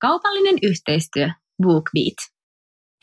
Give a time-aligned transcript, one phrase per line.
[0.00, 1.28] Kaupallinen yhteistyö
[1.62, 2.38] BookBeat.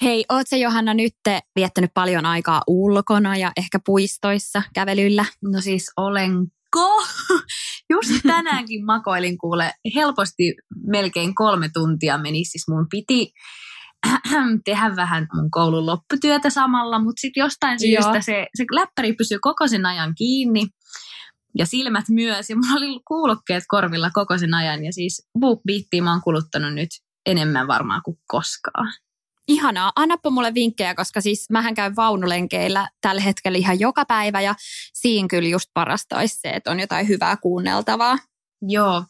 [0.02, 1.13] Hei, oot sä Johanna nyt
[1.55, 5.26] viettänyt paljon aikaa ulkona ja ehkä puistoissa kävelyllä?
[5.44, 7.03] No siis olenko?
[7.94, 10.55] Just tänäänkin makoilin kuule helposti
[10.88, 12.45] melkein kolme tuntia meni.
[12.45, 13.31] Siis mun piti
[14.66, 19.67] tehdä vähän mun koulun lopputyötä samalla, mutta sitten jostain syystä se, se läppäri pysyy koko
[19.67, 20.62] sen ajan kiinni
[21.58, 22.50] ja silmät myös.
[22.50, 24.86] Ja mulla oli kuulokkeet korvilla koko sen ajan.
[24.86, 26.90] Ja siis BookBeatia mä oon kuluttanut nyt
[27.26, 28.94] enemmän varmaan kuin koskaan.
[29.47, 29.92] Ihanaa.
[29.95, 34.56] Annappa mulle vinkkejä, koska siis mähän käyn vaunulenkeillä tällä hetkellä ihan joka päivä ja
[34.94, 38.17] siinä kyllä just parasta olisi se, että on jotain hyvää kuunneltavaa.
[38.62, 39.03] Joo.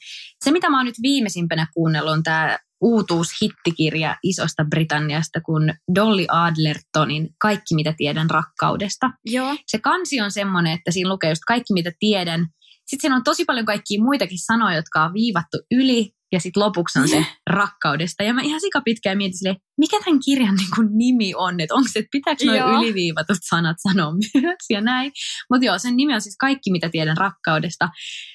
[0.43, 7.29] Se, mitä mä oon nyt viimeisimpänä kuunnellut, on tämä uutuushittikirja isosta Britanniasta kuin Dolly Adlertonin
[7.41, 9.11] Kaikki mitä tiedän rakkaudesta.
[9.25, 9.55] Joo.
[9.67, 12.47] Se kansi on semmoinen, että siinä lukee just Kaikki mitä tiedän.
[12.85, 16.99] Sitten siinä on tosi paljon kaikkia muitakin sanoja, jotka on viivattu yli ja sitten lopuksi
[16.99, 18.23] on se rakkaudesta.
[18.23, 21.75] Ja mä ihan sika pitkään mietin silleen, mikä tämän kirjan niin kuin nimi on, että
[21.75, 25.11] onko se, että pitääkö noin yliviivatut sanat sanoa myös ja näin.
[25.49, 27.89] Mutta joo, sen nimi on siis Kaikki, mitä tiedän rakkaudesta.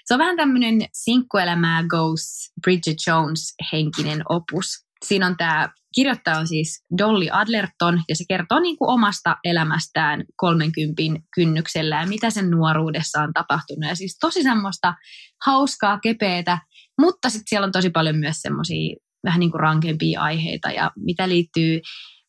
[0.04, 4.66] Se on vähän tämmöinen sinkkuelämää goes Bridget Jones henkinen opus.
[5.04, 10.24] Siinä on tämä kirjoittaja on siis Dolly Adlerton ja se kertoo niin kuin omasta elämästään
[10.36, 11.02] 30
[11.34, 13.88] kynnyksellä ja mitä sen nuoruudessa on tapahtunut.
[13.88, 14.94] Ja siis tosi semmoista
[15.46, 16.58] hauskaa, kepeätä,
[17.00, 21.28] mutta sitten siellä on tosi paljon myös semmoisia vähän niin kuin rankempia aiheita ja mitä
[21.28, 21.80] liittyy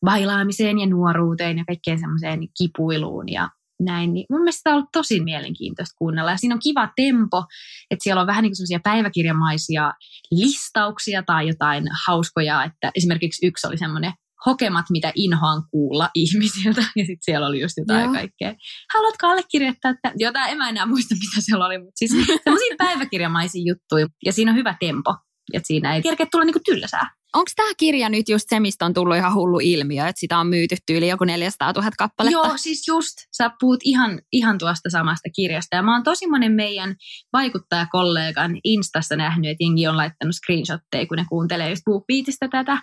[0.05, 3.49] bailaamiseen ja nuoruuteen ja kaikkeen semmoiseen kipuiluun ja
[3.81, 6.31] näin, niin mun mielestä on ollut tosi mielenkiintoista kuunnella.
[6.31, 7.45] Ja siinä on kiva tempo,
[7.92, 9.93] että siellä on vähän niin semmoisia päiväkirjamaisia
[10.31, 14.14] listauksia tai jotain hauskoja, että esimerkiksi yksi oli semmoinen
[14.46, 16.82] hokemat, mitä inhoan kuulla ihmisiltä.
[16.96, 18.14] Ja sitten siellä oli just jotain Joo.
[18.14, 18.54] kaikkea.
[18.94, 22.12] Haluatko allekirjoittaa että Jotain, en mä enää muista, mitä siellä oli, mutta siis
[22.44, 24.08] semmoisia päiväkirjamaisia juttuja.
[24.26, 25.16] Ja siinä on hyvä tempo.
[25.54, 27.22] Että siinä ei kerkeä tulla niinku tylsää.
[27.34, 30.48] Onko tämä kirja nyt just se, mistä on tullut ihan hullu ilmiö, että sitä on
[30.48, 32.38] myyty yli joku 400 000 kappaletta?
[32.38, 35.76] Joo, siis just, sä puhut ihan, ihan tuosta samasta kirjasta.
[35.76, 36.96] Ja mä oon tosi monen meidän
[37.34, 42.82] vaikuttajakollegan Instassa nähnyt, että jengi on laittanut screenshotteja, kun ne kuuntelee just BookBeatista tätä.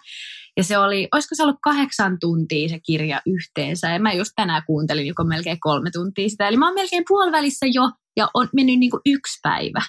[0.58, 3.90] Ja se oli, olisiko se ollut kahdeksan tuntia se kirja yhteensä.
[3.90, 6.48] Ja mä just tänään kuuntelin joko melkein kolme tuntia sitä.
[6.48, 9.82] Eli mä oon melkein puolivälissä jo ja on mennyt niin kuin yksi päivä.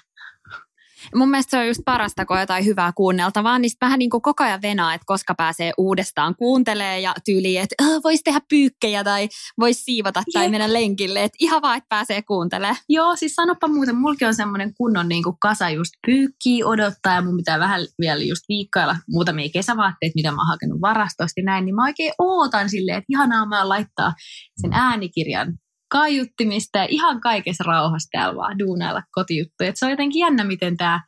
[1.16, 4.22] Mun mielestä se on just parasta, kun on jotain hyvää kuunneltavaa, niin vähän niin kuin
[4.22, 9.04] koko ajan venaa, että koska pääsee uudestaan kuuntelee ja tyyli, että äh, voisi tehdä pyykkejä
[9.04, 10.52] tai voisi siivota tai Jep.
[10.52, 11.24] mennä lenkille.
[11.24, 12.76] Että ihan vaan, että pääsee kuuntelemaan.
[12.90, 17.22] Joo, siis sanoppa muuten, mulki on semmoinen kunnon niin kuin kasa just pyykkiä odottaa ja
[17.22, 21.76] mun pitää vähän vielä just viikkailla muutamia kesävaatteita, mitä mä oon hakenut varastosta näin, niin
[21.76, 24.14] mä oikein ootan silleen, että ihanaa mä laittaa
[24.62, 25.54] sen äänikirjan
[25.90, 29.70] kaiuttimista ja ihan kaikessa rauhassa täällä vaan duunailla kotijuttuja.
[29.70, 31.02] Et se on jotenkin jännä, miten tämä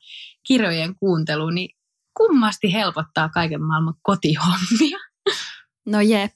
[0.48, 1.78] kirjojen kuuntelu niin
[2.18, 5.11] kummasti helpottaa kaiken maailman kotihommia.
[5.86, 6.32] No jep.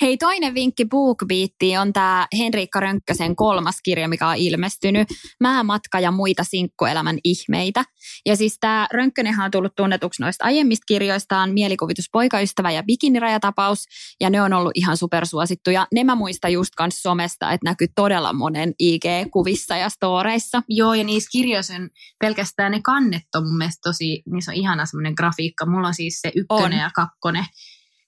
[0.00, 5.08] Hei, toinen vinkki BookBeattiin on tämä Henriikka Rönkkösen kolmas kirja, mikä on ilmestynyt,
[5.40, 7.84] Määmatka ja muita sinkkuelämän ihmeitä.
[8.26, 13.84] Ja siis tämä Rönkkönenhan on tullut tunnetuksi noista aiemmista kirjoistaan, Mielikuvitus, poikaystävä ja bikinirajatapaus,
[14.20, 15.86] ja ne on ollut ihan supersuosittuja.
[15.94, 20.62] Ne mä muistan just kans somesta, että näkyy todella monen IG-kuvissa ja storeissa.
[20.68, 21.90] Joo, ja niissä kirjoissa on
[22.20, 25.66] pelkästään ne kannet on mun mielestä tosi, niissä on ihana semmoinen grafiikka.
[25.66, 26.72] Mulla on siis se ykkönen on.
[26.72, 27.44] ja kakkonen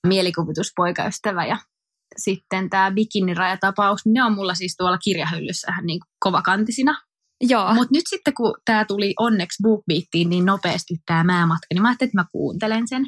[0.06, 1.59] mielikuvituspoikaystävä ja
[2.17, 7.06] sitten tämä bikinirajatapaus, ne on mulla siis tuolla kirjahyllyssä niin kovakantisina.
[7.41, 7.75] Joo.
[7.75, 12.08] Mutta nyt sitten kun tämä tuli onneksi BookBeatiin niin nopeasti tämä määmatka, niin mä ajattelin,
[12.08, 13.03] että mä kuuntelen sen.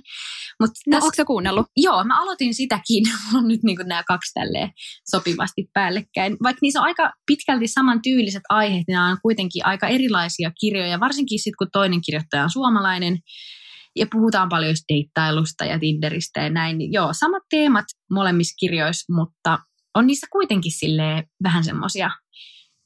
[0.61, 1.67] Mut no täs, onko se kuunnellut?
[1.77, 3.05] Joo, mä aloitin sitäkin.
[3.25, 4.71] Mulla on nyt niin nämä kaksi tälleen
[5.11, 6.37] sopivasti päällekkäin.
[6.43, 11.01] Vaikka niissä on aika pitkälti samantyyliset aiheet, niin nämä on kuitenkin aika erilaisia kirjoja.
[11.01, 13.19] Varsinkin sitten kun toinen kirjoittaja on suomalainen,
[13.99, 16.79] ja puhutaan paljon deittailusta ja Tinderistä ja näin.
[16.79, 19.59] Niin joo, samat teemat molemmissa kirjoissa, mutta
[19.95, 22.11] on niissä kuitenkin sille vähän semmoisia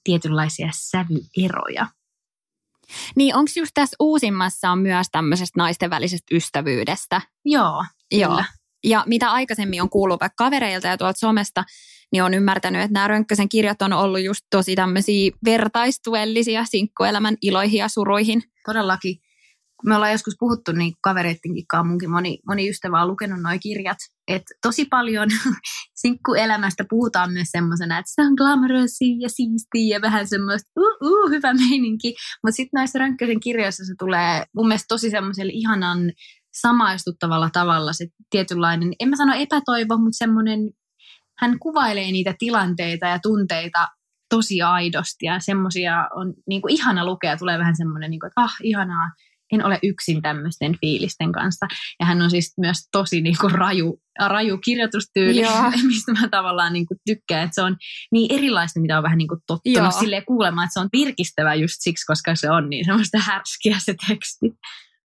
[0.05, 1.87] tietynlaisia sävyeroja.
[3.17, 7.21] Niin, onko just tässä uusimmassa on myös tämmöisestä naisten välisestä ystävyydestä?
[7.45, 8.27] Joo, kyllä.
[8.27, 8.45] Joo.
[8.85, 11.65] Ja mitä aikaisemmin on kuullut vaikka kavereilta ja tuolta somesta,
[12.13, 17.79] niin on ymmärtänyt, että nämä Rönkkösen kirjat on ollut just tosi tämmöisiä vertaistuellisia sinkkuelämän iloihin
[17.79, 18.43] ja suruihin.
[18.67, 19.17] Todellakin
[19.87, 23.99] me ollaan joskus puhuttu niin kavereittenkin kanssa, munkin moni, moni ystävä on lukenut nuo kirjat,
[24.29, 25.29] että tosi paljon
[26.03, 31.31] sinkkuelämästä puhutaan myös semmoisena, että se on glamourousia ja siistiä ja vähän semmoista uh, uh,
[31.31, 32.15] hyvä meininki,
[32.45, 36.13] mutta sitten näissä Rönkkösen kirjoissa se tulee mun mielestä tosi semmoiselle ihanan
[36.61, 40.59] samaistuttavalla tavalla se tietynlainen, en mä sano epätoivo, mutta semmoinen,
[41.39, 43.89] hän kuvailee niitä tilanteita ja tunteita
[44.35, 48.41] tosi aidosti ja semmoisia on niin kuin ihana lukea, tulee vähän semmoinen, niin kuin, että
[48.41, 49.11] ah, ihanaa,
[49.53, 51.67] en ole yksin tämmöisten fiilisten kanssa.
[52.01, 55.71] Ja hän on siis myös tosi niin kuin raju, raju kirjoitustyyli, Joo.
[55.87, 57.77] mistä mä tavallaan niin kuin tykkään, että se on
[58.13, 61.75] niin erilaista, mitä on vähän niin kuin tottunut silleen kuulemaan, että se on virkistävä just
[61.79, 64.47] siksi, koska se on niin semmoista härskiä se teksti.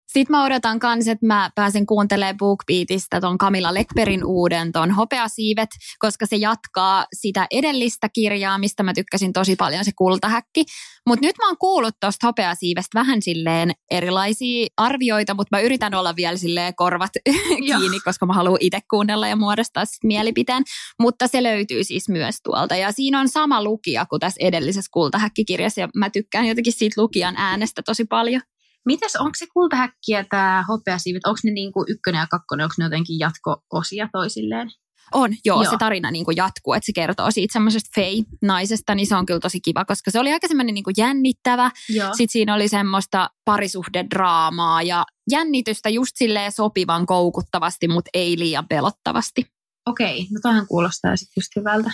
[0.06, 5.69] Sitten mä odotan kans, että mä pääsen kuuntelemaan BookBeatista ton Camilla Lekperin uuden ton Hopeasiivet,
[5.99, 10.64] koska se jatkaa sitä edellistä kirjaa, mistä mä tykkäsin tosi paljon, se kultahäkki.
[11.06, 16.17] Mutta nyt mä oon kuullut tosta Hopeasiivestä vähän silleen erilaisia arvioita, mutta mä yritän olla
[16.17, 17.11] vielä silleen korvat
[17.67, 20.62] kiinni, koska mä haluan itse kuunnella ja muodostaa sit mielipiteen.
[21.00, 22.76] Mutta se löytyy siis myös tuolta.
[22.76, 27.35] Ja siinä on sama lukija kuin tässä edellisessä kultahäkkikirjassa ja mä tykkään jotenkin siitä lukijan
[27.37, 28.43] äänestä tosi paljon.
[28.87, 32.85] Mites, onko se kultahäkki ja tämä hopeasiivet, onko ne niinku ykkönen ja kakkonen, onko ne
[32.85, 34.71] jotenkin jatko-osia toisilleen?
[35.15, 35.71] On, joo, joo.
[35.71, 39.41] se tarina niin kuin jatkuu, että se kertoo siitä semmoisesta Fei-naisesta, niin se on kyllä
[39.41, 41.71] tosi kiva, koska se oli aika semmoinen niin kuin jännittävä.
[41.88, 42.09] Joo.
[42.09, 49.47] Sitten siinä oli semmoista parisuhdedraamaa ja jännitystä just silleen sopivan koukuttavasti, mutta ei liian pelottavasti.
[49.87, 51.91] Okei, no toihan kuulostaa sitten just hyvältä.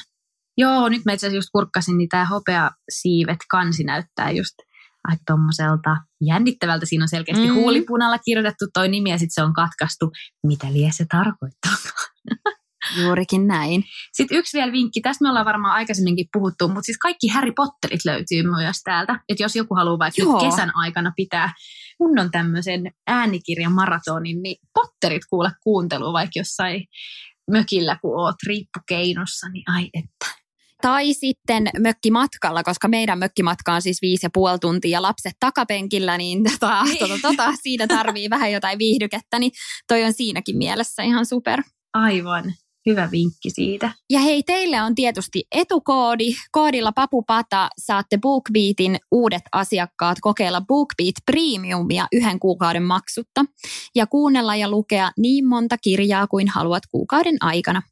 [0.57, 4.55] Joo, nyt mä itse asiassa just kurkkasin, niin tämä hopeasiivet kansi näyttää just–
[5.05, 6.87] aika tommoselta jännittävältä.
[6.87, 7.55] Siinä on selkeästi mm.
[7.55, 10.11] huulipunalla kirjoitettu toi nimi ja sitten se on katkaistu.
[10.47, 11.73] Mitä lie se tarkoittaa?
[13.03, 13.85] Juurikin näin.
[14.13, 18.05] Sitten yksi vielä vinkki, tästä me ollaan varmaan aikaisemminkin puhuttu, mutta siis kaikki Harry Potterit
[18.05, 19.21] löytyy myös täältä.
[19.29, 20.41] Että jos joku haluaa vaikka Joo.
[20.41, 21.53] kesän aikana pitää
[21.99, 26.85] kunnon tämmöisen äänikirjan maratonin, niin Potterit kuule kuuntelu vaikka jossain
[27.51, 30.42] mökillä, kun oot riippukeinossa, niin ai että
[30.83, 36.19] tai sitten mökkimatkalla, koska meidän mökkimatka on siis viisi ja puoli tuntia ja lapset takapenkillä,
[36.19, 36.99] niin tota, niin.
[36.99, 39.53] tota, tota, siinä tarvii vähän jotain viihdykettä, niin
[39.89, 41.63] toi on siinäkin mielessä ihan super.
[41.95, 42.55] Aivan.
[42.87, 43.93] Hyvä vinkki siitä.
[44.11, 46.35] Ja hei, teille on tietysti etukoodi.
[46.51, 53.45] Koodilla Papupata saatte BookBeatin uudet asiakkaat kokeilla BookBeat Premiumia yhden kuukauden maksutta
[53.95, 57.83] ja kuunnella ja lukea niin monta kirjaa kuin haluat kuukauden aikana.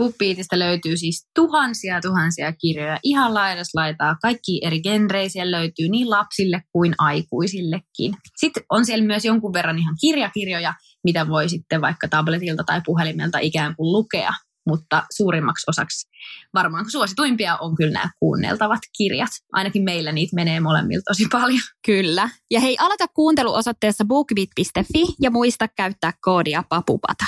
[0.00, 6.62] BookBeatista löytyy siis tuhansia tuhansia kirjoja, ihan laidas laitaa, kaikki eri genreisiä löytyy niin lapsille
[6.72, 8.14] kuin aikuisillekin.
[8.36, 10.74] Sitten on siellä myös jonkun verran ihan kirjakirjoja,
[11.04, 14.32] mitä voi sitten vaikka tabletilta tai puhelimelta ikään kuin lukea,
[14.68, 16.08] mutta suurimmaksi osaksi
[16.54, 19.30] varmaan suosituimpia on kyllä nämä kuunneltavat kirjat.
[19.52, 21.60] Ainakin meillä niitä menee molemmilta tosi paljon.
[21.86, 22.30] Kyllä.
[22.50, 27.24] Ja hei, aloita kuuntelu osoitteessa bookbeat.fi ja muista käyttää koodia papupata.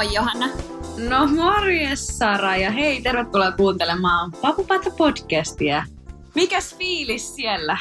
[0.00, 0.48] Moi Johanna.
[1.08, 5.84] No morjes Sara ja hei tervetuloa kuuntelemaan Papupata podcastia.
[6.34, 7.78] Mikäs fiilis siellä?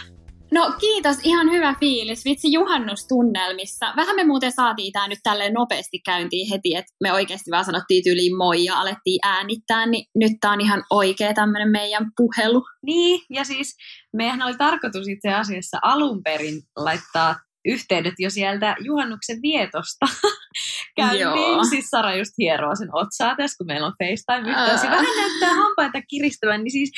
[0.52, 2.26] No kiitos, ihan hyvä fiilis.
[2.26, 3.94] Vitsi juhannustunnelmissa.
[3.96, 8.04] Vähän me muuten saatiin tää nyt tälleen nopeasti käyntiin heti, että me oikeasti vaan sanottiin
[8.04, 12.64] tyyliin moi ja alettiin äänittää, niin nyt tää on ihan oikea tämmönen meidän puhelu.
[12.86, 13.76] Niin, ja siis
[14.14, 17.36] meidän oli tarkoitus itse asiassa alun perin laittaa
[17.66, 20.06] yhteydet jo sieltä juhannuksen vietosta
[20.98, 21.66] käyntiin.
[21.70, 24.84] Siis Sara just hieroo sen otsaa tässä, kun meillä on FaceTime-yhteys.
[24.84, 26.92] Vähän näyttää hampaita kiristävän, niin siis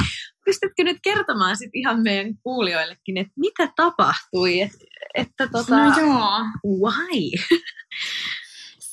[0.45, 4.61] pystytkö nyt kertomaan sit ihan meidän kuulijoillekin, että mitä tapahtui?
[4.61, 4.71] Et,
[5.13, 6.29] että tota, no joo.
[6.65, 7.31] Why?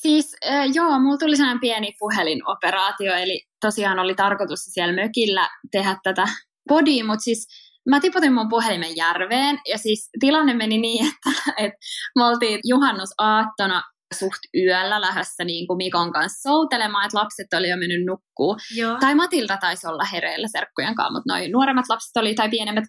[0.02, 5.96] Siis äh, joo, mulla tuli sellainen pieni puhelinoperaatio, eli tosiaan oli tarkoitus siellä mökillä tehdä
[6.02, 6.28] tätä
[6.68, 11.78] podia, mutta siis mä tiputin mun puhelimen järveen ja siis tilanne meni niin, että, että
[12.16, 13.82] me oltiin juhannusaattona
[14.14, 18.56] suht yöllä lähdössä niin kuin Mikon kanssa soutelemaan, että lapset oli jo mennyt nukkuu.
[18.76, 18.96] Joo.
[19.00, 22.84] Tai Matilda taisi olla hereillä serkkujen kanssa, mutta noin nuoremmat lapset oli tai pienemmät.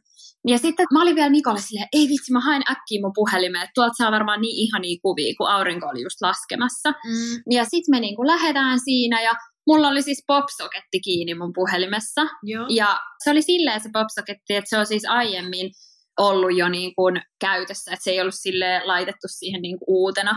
[0.47, 3.71] Ja sitten mä olin vielä Mikolle silleen, ei vitsi, mä hain äkkiä mun puhelimeen, että
[3.75, 6.89] tuolta saa varmaan niin ihania kuvia, kun aurinko oli just laskemassa.
[6.89, 7.55] Mm.
[7.55, 9.31] Ja sitten me niin kuin lähdetään siinä ja
[9.69, 12.21] mulla oli siis popsoketti kiinni mun puhelimessa.
[12.43, 12.65] Joo.
[12.69, 15.71] Ja se oli silleen se popsoketti, että se on siis aiemmin
[16.19, 20.33] ollut jo niin kuin käytössä, että se ei ollut sille laitettu siihen niin kuin uutena.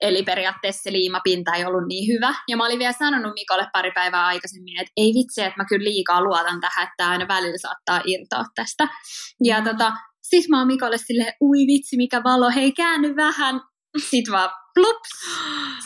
[0.00, 2.34] Eli periaatteessa se liimapinta ei ollut niin hyvä.
[2.48, 5.84] Ja mä olin vielä sanonut Mikolle pari päivää aikaisemmin, että ei vitsi, että mä kyllä
[5.84, 8.88] liikaa luotan tähän, että aina välillä saattaa irtoa tästä.
[9.44, 13.60] Ja tota, siis mä oon Mikolle silleen, ui vitsi, mikä valo, hei käänny vähän.
[14.10, 15.10] Sitten vaan plups.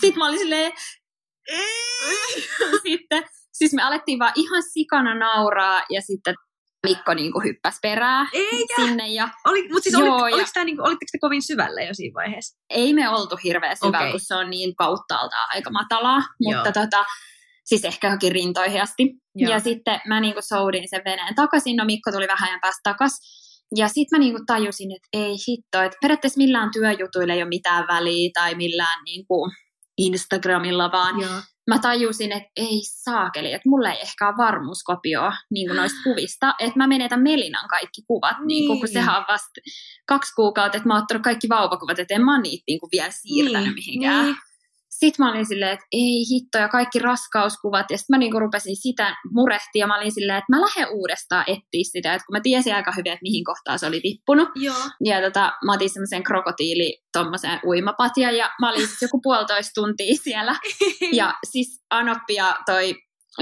[0.01, 0.73] Sitten mä olin silleen,
[2.83, 6.35] Sitten siis me alettiin vaan ihan sikana nauraa ja sitten
[6.87, 8.75] Mikko niin kuin hyppäsi perää Eikä.
[8.77, 9.09] sinne.
[9.09, 11.95] Ja Oli, mutta siis Joo, olit, ja- oliko tää niinku, olitteko te kovin syvällä jo
[11.95, 12.59] siinä vaiheessa?
[12.71, 14.11] ei me oltu hirveän syvällä, Okei.
[14.11, 16.21] kun se on niin kauttaalta aika matalaa.
[16.41, 16.55] Joo.
[16.65, 17.05] Mutta tota,
[17.65, 19.03] siis ehkä johonkin rintoihin asti.
[19.35, 19.53] Joo.
[19.53, 23.13] Ja sitten mä niinku soudin sen veneen takaisin, no Mikko tuli vähän ajan päästä takas.
[23.77, 27.87] Ja sitten mä niinku tajusin, että ei hitto, että periaatteessa millään työjutuilla ei ole mitään
[27.87, 29.51] väliä tai millään niinku
[29.99, 31.31] Instagramilla, vaan Joo.
[31.71, 36.79] mä tajusin, että ei saakeli, että mulla ei ehkä ole varmuuskopioa niin noista kuvista, että
[36.79, 38.67] mä menetän Melinan kaikki kuvat, niin.
[38.69, 38.93] kun Niin.
[38.93, 39.61] sehän on vasta
[40.09, 42.91] kaksi kuukautta, että mä oon ottanut kaikki vauvakuvat, että en mä oon niitä niin kuin
[42.93, 44.25] vielä siirtänyt Niin, mihinkään.
[44.25, 44.37] niin.
[44.89, 48.77] Sitten mä olin silleen, että ei hitto, ja kaikki raskauskuvat, ja sitten mä niinku rupesin
[48.77, 52.41] sitä murehtia, ja mä olin silleen, että mä lähden uudestaan etsiä sitä, että kun mä
[52.41, 54.77] tiesin aika hyvin, että mihin kohtaan se oli tippunut, Joo.
[55.05, 60.15] ja tota, mä otin semmoisen krokotiili tommoseen uimapatjan, ja mä olin siis joku puolitoista tuntia
[60.23, 60.57] siellä.
[61.13, 62.95] Ja siis Anoppi ja toi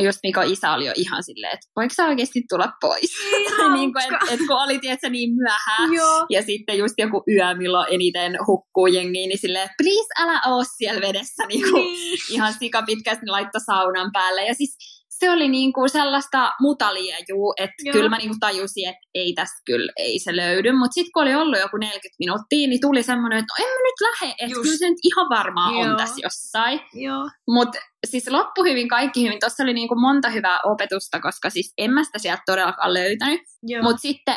[0.05, 3.11] just Mikon isä oli jo ihan silleen, että voiko sä oikeasti tulla pois?
[3.47, 5.93] Ihan niin kuin, et, et kun oli tietysti niin myöhään.
[5.93, 6.27] Joo.
[6.31, 11.01] Ja sitten just joku yö, milloin eniten hukkuu jengiin, niin silleen, please älä oo siellä
[11.01, 11.47] vedessä.
[11.47, 12.19] Niin kuin, Niin.
[12.31, 14.45] ihan sikapitkästi ne laittoi saunan päälle.
[14.45, 14.77] Ja siis
[15.19, 17.93] se oli niin kuin sellaista mutaliejuu, että Joo.
[17.93, 20.73] kyllä mä niin kuin tajusin, että ei tästä kyllä, ei se löydy.
[20.73, 23.81] Mutta sitten kun oli ollut joku 40 minuuttia, niin tuli semmoinen, että no en mä
[23.89, 25.91] nyt lähde, että kyllä se nyt ihan varmaan Joo.
[25.91, 26.81] on tässä jossain.
[26.95, 27.31] Joo.
[27.49, 29.41] Mutta siis loppu hyvin, kaikki hyvin.
[29.41, 33.41] Tuossa oli niinku monta hyvää opetusta, koska siis en mä sitä sieltä todellakaan löytänyt.
[33.63, 33.83] Joo.
[33.83, 34.37] Mutta sitten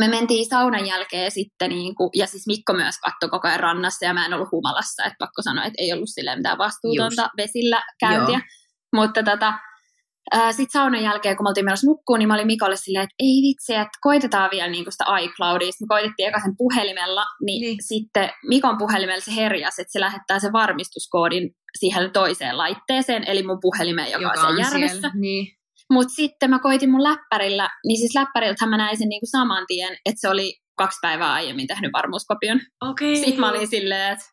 [0.00, 4.14] me mentiin saunan jälkeen sitten, niinku, ja siis Mikko myös katsoi koko ajan rannassa, ja
[4.14, 7.36] mä en ollut humalassa, että pakko sanoa, että ei ollut silleen mitään vastuutonta Just.
[7.36, 8.40] vesillä käyntiä.
[8.96, 9.54] Mutta tota,
[10.50, 13.42] sitten saunan jälkeen, kun me oltiin menossa nukkuun, niin mä olin Mikolle silleen, että ei
[13.48, 15.72] vitsi, että koitetaan vielä niinku sitä iCloudia.
[15.72, 17.76] Sitten me koitettiin eka sen puhelimella, niin, Niin.
[17.80, 23.58] sitten Mikon puhelimella se herjas, että se lähettää sen varmistuskoodin siihen toiseen laitteeseen, eli mun
[23.60, 25.00] puhelimeen, joka, joka on siellä järvessä.
[25.00, 25.20] Siellä.
[25.20, 25.46] Niin.
[25.92, 29.92] Mutta sitten mä koitin mun läppärillä, niin siis läppäriltähän mä näin sen niinku saman tien,
[30.04, 32.60] että se oli kaksi päivää aiemmin tehnyt varmuuskopion.
[32.82, 33.16] Okei.
[33.16, 34.24] Sitten mä olin silleen, että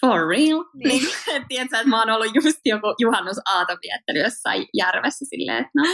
[0.00, 0.64] for real?
[0.74, 1.02] Niin.
[1.02, 1.44] Niin.
[1.48, 5.84] tiedätkö, että mä oon ollut just joku juhannusaato viettänyt jossain järvessä silleen, että no,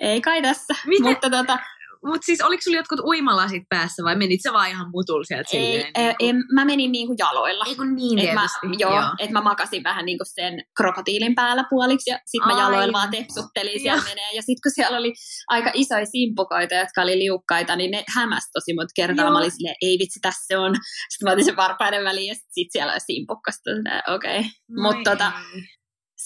[0.00, 0.74] ei kai tässä.
[0.86, 1.58] Miten- Mutta tota,
[2.04, 5.62] Mutta siis oliko sulla jotkut uimalasit päässä vai menit sä vaan ihan mutul sieltä ei,
[5.62, 5.90] silleen?
[5.94, 6.16] ei, niinku?
[6.20, 7.64] en, mä menin niinku jaloilla.
[7.68, 8.82] Ei kun niin Et mä, tietysti.
[8.82, 9.14] joo, joo.
[9.18, 13.80] Et mä makasin vähän niinku sen krokotiilin päällä puoliksi ja sit mä jaloilla vaan tepsuttelin
[13.80, 14.30] siellä menee.
[14.34, 15.12] Ja sit kun siellä oli
[15.48, 19.24] aika isoja simpukoita, jotka oli liukkaita, niin ne hämäs tosi monta kertaa.
[19.24, 19.32] Joo.
[19.32, 20.74] Mä olin silleen, ei vitsi, tässä se on.
[21.08, 23.70] Sitten mä otin sen varpaiden väliin ja sit, sit siellä oli simpukkasta.
[24.14, 24.38] Okei.
[24.38, 24.50] Okay.
[24.70, 25.32] Moi Mut tota.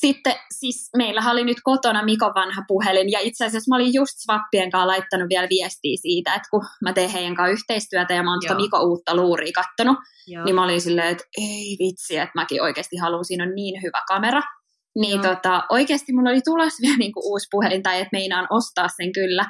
[0.06, 4.12] Sitten siis meillähän oli nyt kotona Mikon vanha puhelin ja itse asiassa mä olin just
[4.24, 8.30] Swappien kanssa laittanut vielä viestiä siitä, että kun mä teen heidän kanssa yhteistyötä ja mä
[8.30, 8.60] oon tuota Joo.
[8.60, 9.96] Miko uutta luuria kattonut,
[10.26, 10.44] Joo.
[10.44, 14.02] niin mä olin silleen, että ei vitsi, että mäkin oikeasti haluan, siinä on niin hyvä
[14.08, 14.42] kamera.
[14.98, 15.34] Niin Joo.
[15.34, 19.44] tota, oikeasti mulla oli tulossa vielä niinku uusi puhelin, tai että meinaan ostaa sen kyllä.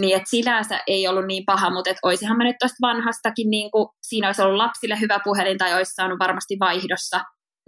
[0.00, 3.94] Niin että sinänsä ei ollut niin paha, mutta että oisihan mä nyt tuosta vanhastakin, niinku,
[4.02, 7.20] siinä olisi ollut lapsille hyvä puhelin, tai olisi saanut varmasti vaihdossa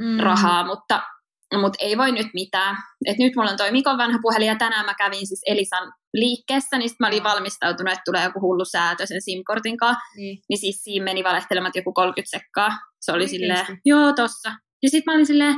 [0.03, 0.21] Mm.
[0.21, 1.03] rahaa, mutta,
[1.61, 2.77] mutta ei voi nyt mitään.
[3.07, 6.79] Et nyt mulla on toi Mikon vanha puhelin ja tänään mä kävin siis Elisan liikkeessä,
[6.79, 10.03] niin mä olin valmistautunut, että tulee joku hullu säätö sen SIM-kortin kanssa.
[10.17, 10.39] Niin.
[10.49, 12.71] Niin siis siinä meni valehtelemat joku 30 sekkaa.
[13.01, 13.37] Se oli Oikeesti?
[13.39, 14.51] silleen, joo tossa.
[14.83, 15.55] Ja sit mä olin silleen,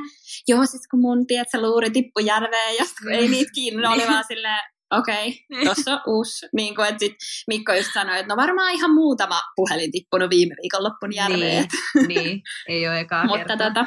[0.48, 3.30] joo siis kun mun tiedät, se luuri tippui järveen ja ei Niin.
[3.30, 4.60] niitä kiinni, oli vaan silleen,
[4.98, 5.68] okei, okay, Niin.
[5.68, 6.46] tossa on uusi.
[6.56, 7.14] Niin kuin, että sit
[7.48, 11.66] Mikko just sanoi, että no varmaan ihan muutama puhelin tippunut viime viikonloppun järveen.
[11.94, 13.56] Niin, niin, ei ole ekaa Mutta kertaa.
[13.70, 13.86] tota,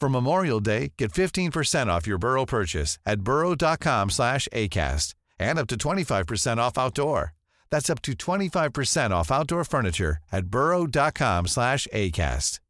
[0.00, 5.66] For Memorial Day, get 15% off your Burrow purchase at burrow.com slash ACAST and up
[5.68, 7.32] to 25% off outdoor.
[7.70, 12.60] That's up to 25% off outdoor furniture at burrow.com slash ACAST.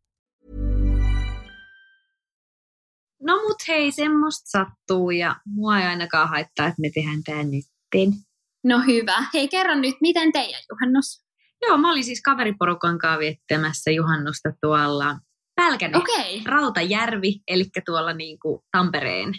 [3.26, 8.21] No mut hei, semmoista sattuu ja mua ei ainakaan haittaa, että me tehdään tää nytten.
[8.64, 9.26] No hyvä.
[9.35, 11.25] Hei, kerro nyt, miten teidän juhannus?
[11.62, 15.16] Joo, mä olin siis kaveriporukan kanssa viettämässä juhannusta tuolla
[15.56, 16.42] Pälkäne, Okei.
[16.44, 19.32] Rautajärvi, eli tuolla niin kuin Tampereen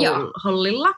[0.00, 0.16] Joo.
[0.18, 0.94] hol, hollilla.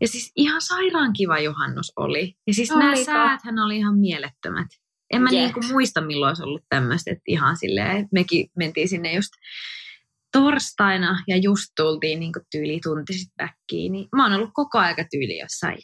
[0.00, 2.34] Ja siis ihan sairaan kiva juhannus oli.
[2.46, 3.04] Ja siis nämä Oliko?
[3.04, 4.66] sääthän oli ihan mielettömät.
[5.10, 5.42] En mä Jep.
[5.42, 9.32] niinku muista, milloin olisi ollut tämmöistä, että ihan silleen, mekin mentiin sinne just
[10.32, 13.92] torstaina ja just tultiin niinku tyyli tunti sitten backiin.
[13.92, 15.78] Niin mä oon ollut koko aika tyyli jossain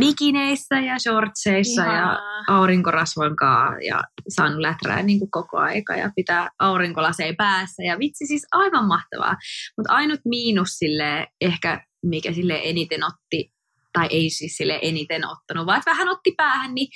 [0.00, 2.44] bikineissä ja shortseissa ja Ihanaa.
[2.48, 7.82] aurinkorasvoin kaa ja saanut läträä niin kuin koko aika ja pitää aurinkolasei päässä.
[7.82, 9.36] Ja vitsi siis aivan mahtavaa.
[9.76, 13.52] Mutta ainut miinus sille ehkä, mikä sille eniten otti,
[13.92, 16.88] tai ei siis sille eniten ottanut, vaan vähän otti päähän, niin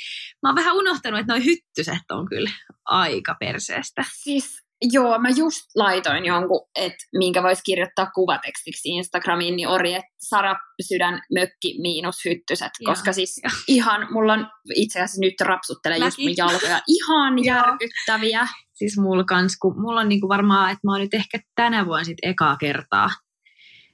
[0.43, 2.51] mä oon vähän unohtanut, että noi hyttyset on kyllä
[2.85, 4.05] aika perseestä.
[4.13, 10.09] Siis joo, mä just laitoin jonkun, että minkä voisi kirjoittaa kuvatekstiksi Instagramiin, niin ori, että
[10.29, 10.57] Sara
[10.89, 16.19] Sydän mökki miinus hyttyset, Joo, koska siis ihan, mulla on itse asiassa nyt rapsuttelee just
[16.19, 16.25] Mäkin.
[16.25, 18.49] mun jalkoja, ihan järkyttäviä.
[18.75, 22.05] Siis mulla kans, kun mulla on niinku varmaan, että mä oon nyt ehkä tänä vuonna
[22.05, 23.11] sit ekaa kertaa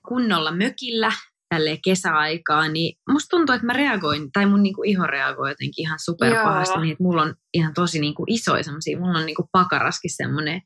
[0.09, 1.13] kunnolla mökillä
[1.55, 5.99] tälleen kesäaikaa, niin musta tuntuu, että mä reagoin, tai mun niinku iho reagoi jotenkin ihan
[6.05, 10.63] superpahasti, niin että mulla on ihan tosi niinku isoja semmosia, mulla on niinku pakaraskin semmonen,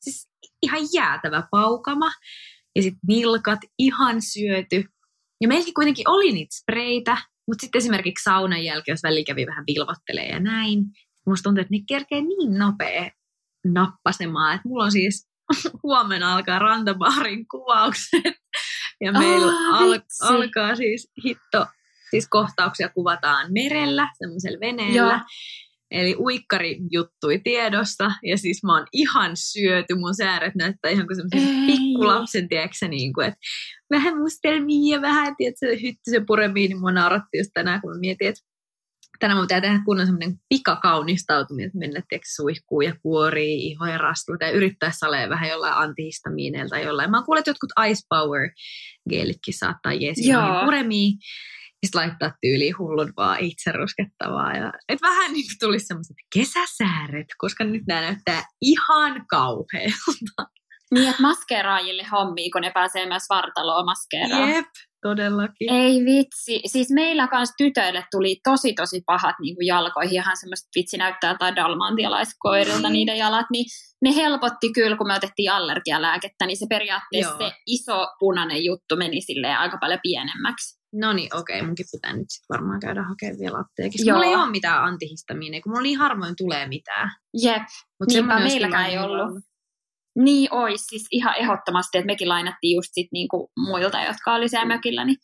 [0.00, 0.28] siis
[0.62, 2.10] ihan jäätävä paukama,
[2.76, 4.84] ja sitten nilkat ihan syöty.
[5.40, 7.16] Ja meilläkin kuitenkin oli niitä spreitä,
[7.46, 10.84] mutta sitten esimerkiksi saunan jälkeen, jos väliin kävi vähän vilvottelee ja näin,
[11.26, 13.10] musta tuntuu, että ne kerkee niin nopea
[13.66, 15.28] nappasemaan, että mulla on siis
[15.82, 18.34] huomenna alkaa rantabaarin kuvaukset
[19.00, 20.26] ja meillä Ah, al- vitsi.
[20.26, 21.66] alkaa siis hitto,
[22.10, 24.96] siis kohtauksia kuvataan merellä, semmoisella veneellä.
[24.96, 25.20] Joo.
[25.90, 31.16] Eli uikkari juttui tiedossa ja siis mä oon ihan syöty, mun sääret näyttää ihan kuin
[31.16, 33.40] semmoisen pikkulapsen, tiedätkö niin kuin, että
[33.90, 38.28] vähän mustelmia ja vähän, tiedätkö, hyttysen puremiin, niin mua nauratti just tänään, kun mä mietin,
[38.28, 38.40] että
[39.18, 43.98] tänään mun pitää tehdä kunnon semmoinen pikakaunistautuminen, että mennä tiedätkö, suihkuun ja kuorii iho ja
[43.98, 47.10] rastuita ja yrittää salee vähän jollain antihistamiineilla tai jollain.
[47.10, 48.50] Mä oon kuullut, että jotkut Ice Power
[49.10, 51.12] geelitkin saattaa jeesiä puremiin.
[51.86, 54.52] Sitten laittaa tyyliin hullun vaan itse ruskettavaa.
[54.52, 60.42] Ja, et vähän niin kuin tulisi semmoiset kesäsääret, koska nyt nämä näyttää ihan kauhealta.
[60.94, 64.50] Niin, että maskeeraajille hommia, kun ne pääsee myös vartaloon maskeeraan.
[64.50, 64.66] Jep,
[65.02, 65.72] todellakin.
[65.72, 66.60] Ei vitsi.
[66.66, 70.14] Siis meillä kanssa tytöille tuli tosi tosi pahat niin kuin jalkoihin.
[70.14, 72.92] Ihan semmoista vitsi näyttää jotain dalmantialaiskoirilta Niin.
[72.92, 73.46] niiden jalat.
[73.52, 73.64] Niin
[74.02, 77.50] ne helpotti kyllä, kun me otettiin allergialääkettä, niin se periaatteessa Joo.
[77.50, 80.78] se iso punainen juttu meni silleen aika paljon pienemmäksi.
[80.92, 84.08] No niin, okei, munkin pitää nyt sit varmaan käydä hakemaan vielä apteekista.
[84.08, 84.16] Joo.
[84.18, 87.10] Mulla ei ole mitään antihistamiineja, kun mulla niin harvoin tulee mitään.
[87.42, 87.62] Jep,
[88.00, 89.44] Mut Niinpä meilläkään ei mulla ollut.
[90.18, 94.66] Niin ois siis ihan ehdottomasti, että mekin lainattiin just sit niinku muilta, jotka oli siellä
[94.66, 95.16] mökillä, niin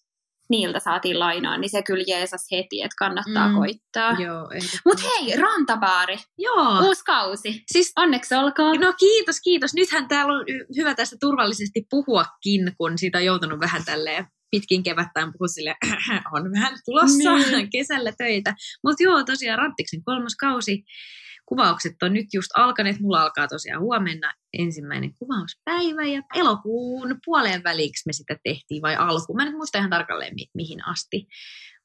[0.50, 3.54] niiltä saatiin lainaa, niin se kyllä jeesas heti, että kannattaa Mm.
[3.54, 4.12] koittaa.
[4.12, 4.48] Joo.
[4.84, 6.80] Mut hei, rantabaari, Joo.
[6.86, 7.62] uusi kausi.
[7.72, 8.80] Siis Onneksi olkoon.
[8.80, 9.74] No kiitos, kiitos.
[9.74, 10.44] Nythän täällä on
[10.76, 15.74] hyvä tästä turvallisesti puhuakin, kun siitä on joutunut vähän tälleen pitkin kevättään puhua sille
[16.34, 17.70] on vähän tulossa Niin.
[17.70, 18.54] kesällä töitä.
[18.84, 20.84] Mutta joo, tosiaan Ranttiksen kolmas kausi.
[21.56, 23.00] Kuvaukset on nyt just alkaneet.
[23.00, 29.36] Mulla alkaa tosiaan huomenna ensimmäinen kuvauspäivä ja elokuun puoleen väliksi me sitä tehtiin vai alkuun.
[29.36, 31.26] Mä en nyt muista ihan tarkalleen mi- mihin asti.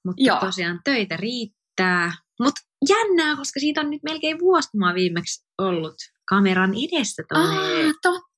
[0.05, 0.39] Mutta Joo.
[0.39, 2.11] tosiaan töitä riittää.
[2.39, 5.95] Mutta jännää, koska siitä on nyt melkein vuosi, kun mä viimeksi ollut
[6.29, 7.23] kameran edessä.
[7.33, 8.29] Ah, totta.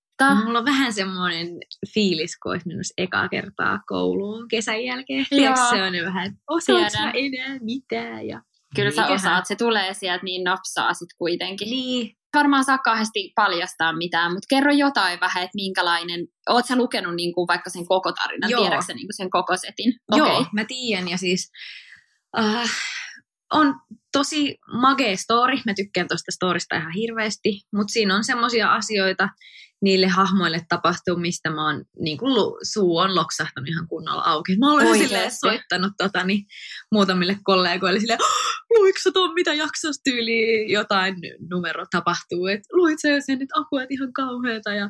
[0.45, 1.47] Mulla on vähän semmoinen
[1.93, 5.25] fiilis, kun olisi menossa ekaa kertaa kouluun kesän jälkeen.
[5.31, 5.55] Joo.
[5.55, 6.37] Se on vähän,
[6.85, 8.27] että enää mitään.
[8.27, 8.41] Ja
[8.75, 11.69] Kyllä sä mikähän- osaat, se tulee sieltä niin nopsaa sit kuitenkin.
[11.69, 17.15] Niin, Varmaan saa kahdesti paljastaa mitään, mutta kerro jotain vähän, että minkälainen, oot sä lukenut
[17.15, 18.61] niin kuin vaikka sen koko tarinan, Joo.
[18.61, 19.93] tiedätkö sä niin kuin sen koko setin?
[20.15, 20.45] Joo, Okei.
[20.53, 21.51] mä tiedän ja siis
[22.39, 22.69] äh,
[23.53, 23.75] on
[24.11, 25.57] tosi magee story.
[25.65, 29.29] Mä tykkään tuosta storista ihan hirveästi, mutta siinä on semmoisia asioita
[29.81, 32.33] niille hahmoille tapahtuu, mistä mä oon, niin kuin
[32.73, 34.57] suu on loksahtanut ihan kunnolla auki.
[34.57, 36.45] Mä olen silleen soittanut tota, niin,
[36.91, 38.19] muutamille kollegoille silleen,
[38.69, 41.15] luitko sä ton, mitä jaksossa tyyliin jotain
[41.49, 44.73] numero tapahtuu, että luit sä sen, että apua, että ihan kauheata.
[44.73, 44.89] Ja,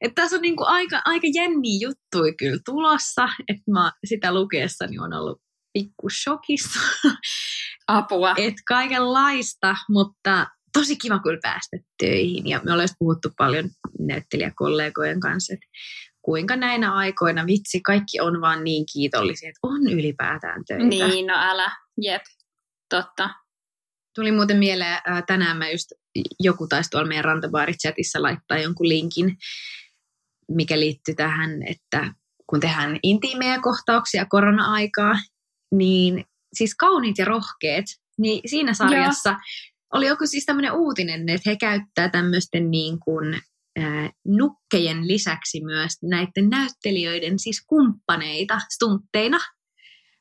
[0.00, 4.98] että tässä on niin kuin aika, aika jänniä juttuja kyllä tulossa, että mä sitä lukeessani
[4.98, 6.80] on ollut pikku shokissa,
[7.88, 8.34] Apua.
[8.36, 10.46] että kaikenlaista, mutta
[10.78, 12.46] tosi kiva kyllä päästä töihin.
[12.46, 15.66] Ja me ollaan puhuttu paljon näyttelijäkollegojen kanssa, että
[16.22, 20.84] kuinka näinä aikoina, vitsi, kaikki on vaan niin kiitollisia, että on ylipäätään töitä.
[20.84, 21.76] Niin, no älä.
[22.02, 22.22] Jep,
[22.90, 23.30] totta.
[24.14, 25.92] Tuli muuten mieleen, ää, tänään mä just,
[26.40, 29.36] joku taisi tuolla meidän rantabaarit-chatissa laittaa jonkun linkin,
[30.48, 32.14] mikä liittyy tähän, että
[32.46, 35.14] kun tehdään intiimejä kohtauksia korona-aikaa,
[35.74, 37.84] niin siis kauniit ja rohkeet,
[38.18, 39.36] niin siinä sarjassa
[39.94, 43.34] oli joku siis tämmöinen uutinen, että he käyttää tämmöisten niin kuin,
[43.78, 49.38] äh, nukkejen lisäksi myös näiden näyttelijöiden siis kumppaneita stuntteina.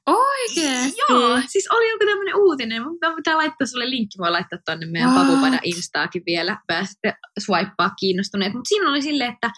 [0.08, 1.01] Oikeesti?
[1.10, 2.84] Joo, siis oli joku tämmöinen uutinen.
[2.84, 5.60] Mä pitää laittaa sulle linkki, voi laittaa tuonne meidän What?
[5.63, 6.58] Instaakin vielä.
[6.67, 8.53] Pääsette swipea kiinnostuneet.
[8.53, 9.51] Mutta siinä oli silleen, että,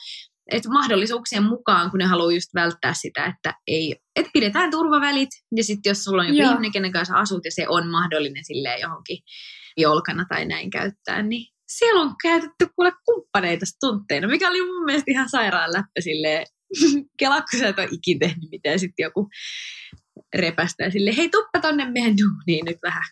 [0.52, 5.30] että mahdollisuuksien mukaan, kun ne haluaa just välttää sitä, että ei, että pidetään turvavälit.
[5.56, 6.52] Ja sitten jos sulla on joku Joo.
[6.52, 9.18] ihminen, kenen kanssa asut ja se on mahdollinen silleen johonkin
[9.78, 15.12] jolkana tai näin käyttää, niin siellä on käytetty kuule kumppaneita stuntteina, mikä oli mun mielestä
[15.12, 16.46] ihan sairaan läppä silleen,
[17.20, 19.30] kelaa, kun sä et ole ikin tehnyt mitään, sitten joku
[20.36, 23.04] repästää sille, hei tuppa tonne meidän duuniin nyt vähän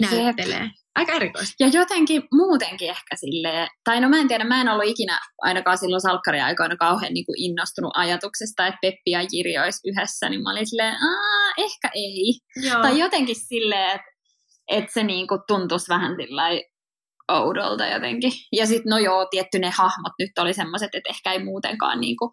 [0.00, 0.70] näyttelee.
[0.94, 1.54] Aika erikoista.
[1.60, 5.78] Ja jotenkin muutenkin ehkä silleen, tai no mä en tiedä, mä en ollut ikinä ainakaan
[5.78, 10.50] silloin salkkariaikoina kauhean niin kuin innostunut ajatuksesta, että Peppi ja Jiri olisi yhdessä, niin mä
[10.50, 12.34] olin silleen, Aa, ehkä ei.
[12.62, 12.82] Joo.
[12.82, 14.17] Tai jotenkin silleen, että,
[14.68, 16.16] että se niin kuin tuntuisi vähän
[17.28, 18.32] oudolta jotenkin.
[18.52, 22.16] Ja sitten no joo, tietty ne hahmot nyt oli semmoiset, että ehkä ei muutenkaan niin
[22.16, 22.30] kuin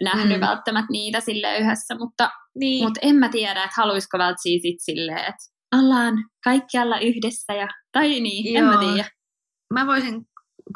[0.00, 0.46] nähnyt Mm.
[0.46, 2.84] välttämättä niitä sille yhdessä, mutta, niin.
[2.84, 8.20] mutta en mä tiedä, että haluaisiko välttämättä sit silleen, että ollaan kaikkialla yhdessä ja, tai
[8.20, 8.92] niin, en mä Joo.
[8.94, 9.08] tiedä.
[9.74, 10.26] mä voisin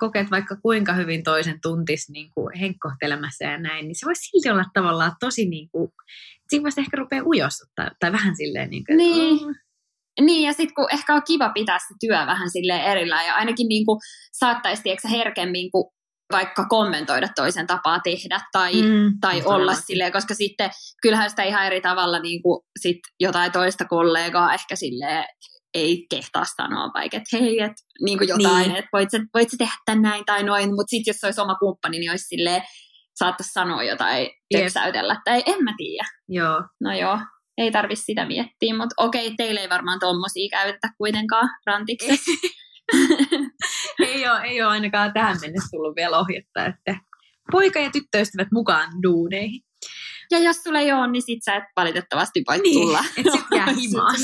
[0.00, 4.22] kokea, että vaikka kuinka hyvin toisen tuntis niin kuin henkkohtelemassa ja näin, niin se voisi
[4.30, 5.90] silti olla tavallaan tosi niin kuin,
[6.48, 9.46] siinä voisi ehkä rupea ujostuttaa, tai vähän silleen niin kuin, Niin.
[9.46, 9.54] mm,
[10.20, 13.68] Niin, ja sitten kun ehkä on kiva pitää se työ vähän silleen erillään, ja ainakin
[13.68, 13.98] niin kuin
[14.32, 15.84] saattaisi tiedätkö, herkemmin kuin
[16.32, 19.82] vaikka kommentoida toisen tapaa tehdä, tai, mm, tai olla todellakin.
[19.82, 20.70] silleen, koska sitten
[21.02, 25.24] kyllähän sitä ihan eri tavalla niin kuin sit jotain toista kollegaa ehkä silleen
[25.74, 27.72] ei kehtaa sanoa vaikka, että hei, et,
[28.04, 28.76] niin kuin jotain, Niin.
[28.76, 31.40] että voit sä, voit sä tehdä tän näin tai noin, mutta sitten jos se olisi
[31.40, 32.62] oma kumppani, niin olisi silleen,
[33.18, 36.08] saattaisi sanoa jotain, töksäytellä, tai en mä tiedä.
[36.28, 37.18] Joo, No joo,
[37.58, 42.30] ei tarvi sitä miettiä, mutta okei, teille ei varmaan tommosia käytetä kuitenkaan rantiksessa.
[44.06, 47.00] ei ole, ei ole ainakaan tähän mennessä tullut vielä ohjetta, että
[47.52, 49.60] poika- ja tyttöystävät mukaan duuneihin.
[50.30, 53.00] Ja jos sulla ei ole, niin sit sä et valitettavasti voi Niin, tulla.
[53.16, 54.16] et sit jää himaan.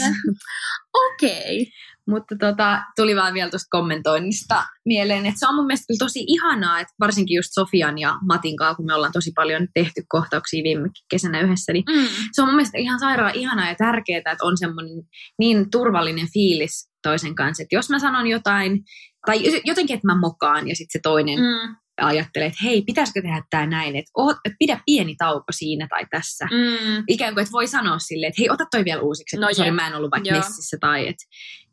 [0.95, 1.67] Okei.
[2.09, 6.25] Mutta tota, tuli vaan vielä tuosta kommentoinnista mieleen, että se on mun mielestä kyllä tosi
[6.27, 10.63] ihanaa, että varsinkin just Sofian ja Matin kanssa, kun me ollaan tosi paljon tehty kohtauksia
[10.65, 12.07] viime kesänä yhdessä, niin Mm.
[12.33, 15.03] se on mun mielestä ihan sairaan ihanaa ja tärkeää, että on semmoinen
[15.39, 18.81] niin turvallinen fiilis toisen kanssa, että jos mä sanon jotain,
[19.27, 21.77] tai jotenkin, että mä mokaan ja sitten se toinen Mm.
[22.01, 24.11] Ajattelee, että hei, pitäisikö tehdä tämä näin, että,
[24.45, 26.45] että pidä pieni tauko siinä tai tässä.
[26.51, 27.05] Mm.
[27.09, 29.71] Ikään kuin, että voi sanoa silleen, että hei, ota toi vielä uusiksi, että No sorry,
[29.71, 30.39] mä en ollut vaikka Joo.
[30.39, 31.25] messissä, tai että,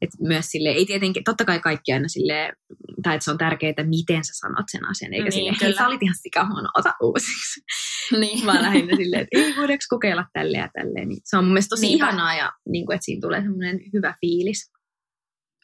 [0.02, 2.54] että myös sille ei tietenkin, totta kai kaikki aina silleen,
[3.04, 5.88] tai että se on tärkeää, miten sä sanot sen asian, eikä Niin, silleen, hei, sä
[5.88, 7.62] olit ihan sikahuono, ota uusiksi.
[8.20, 8.46] Niin.
[8.46, 11.08] Vaan lähinnä silleen, että ei voidaanko kokeilla tälleen ja tälleen.
[11.08, 12.06] Niin se on mun mielestä tosi Niinpä.
[12.06, 14.72] ihanaa ja niin kuin, että siinä tulee semmoinen hyvä fiilis.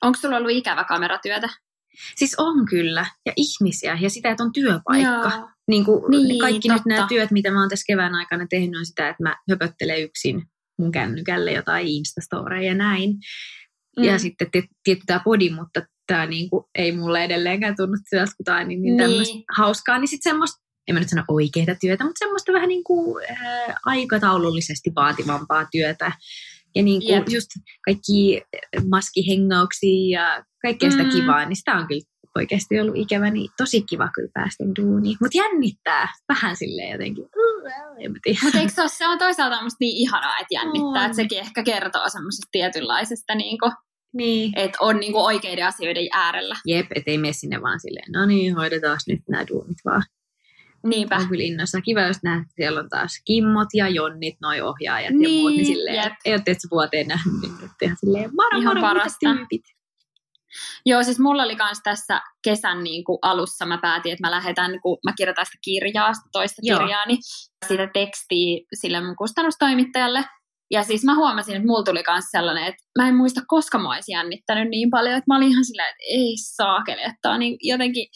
[0.01, 1.49] Onko sulla ollut ikävä kameratyötä?
[2.15, 5.31] Siis on kyllä, ja ihmisiä, ja sitä, että on työpaikka.
[5.37, 5.49] Joo.
[5.67, 6.89] Niin kuin Niin, kaikki nyt totta.
[6.89, 10.43] nämä työt, mitä mä oon tässä kevään aikana tehnyt, on sitä, että mä höpöttelen yksin
[10.79, 13.09] mun kännykälle jotain Instastoreja ja näin.
[13.97, 14.03] Mm.
[14.03, 18.67] Ja sitten ti- tietty tämä podi, mutta tämä niinku ei mulle edelleenkään tunnu sieltä, on
[18.67, 19.43] niin, niin Niin.
[19.57, 19.99] hauskaa.
[19.99, 20.57] Niin sitten semmoista,
[20.87, 26.11] en mä nyt sano oikeita työtä, mutta semmoista vähän niin kuin äh, aikataulullisesti vaativampaa työtä.
[26.77, 27.29] Ja niin kuin Jep.
[27.29, 27.47] just
[27.85, 28.41] kaikki
[28.89, 31.09] maskihengauksia ja kaikkea sitä Mm.
[31.09, 32.01] kivaa, niin sitä on kyllä
[32.35, 35.17] oikeasti ollut ikävä, niin tosi kiva kyllä päästä duuniin.
[35.21, 37.25] Mutta jännittää vähän silleen jotenkin.
[38.43, 41.63] Mutta eikö se ole, se on toisaalta musta niin ihanaa, että jännittää, että sekin ehkä
[41.63, 43.71] kertoo semmoisesta tietynlaisesta, niin kuin,
[44.13, 44.51] Niin.
[44.55, 46.55] että on niin kuin oikeiden asioiden äärellä.
[46.65, 50.03] Jep, ettei mene sinne vaan silleen, no niin, hoidetaan nyt nämä duunit vaan.
[50.83, 51.15] Niinpä.
[51.15, 51.81] On kyllä innossa.
[51.81, 55.51] Kiva, jos näet, että siellä on taas Kimmot ja Jonnit, noi ohjaajat ja Niin, muut,
[55.51, 56.13] niin silleen, jep.
[56.25, 59.63] ei ole tietysti vuoteen nähnyt, niin nyt ihan silleen, moro, Ihan moro, tyypit.
[60.85, 64.79] Joo, siis mulla oli kans tässä kesän niin kuin alussa, mä päätin, että mä lähetän,
[64.81, 66.79] kun mä kirjoitan sitä kirjaa, sitä toista Joo.
[66.79, 67.17] kirjaani,
[67.67, 70.25] sitä tekstiä sille mun kustannustoimittajalle.
[70.71, 73.89] Ja siis mä huomasin, että mulla tuli kans sellainen, että mä en muista, koska mä
[73.89, 77.57] olisin jännittänyt niin paljon, että mä olin ihan silleen, että ei saakeli, että on niin
[77.61, 78.07] jotenkin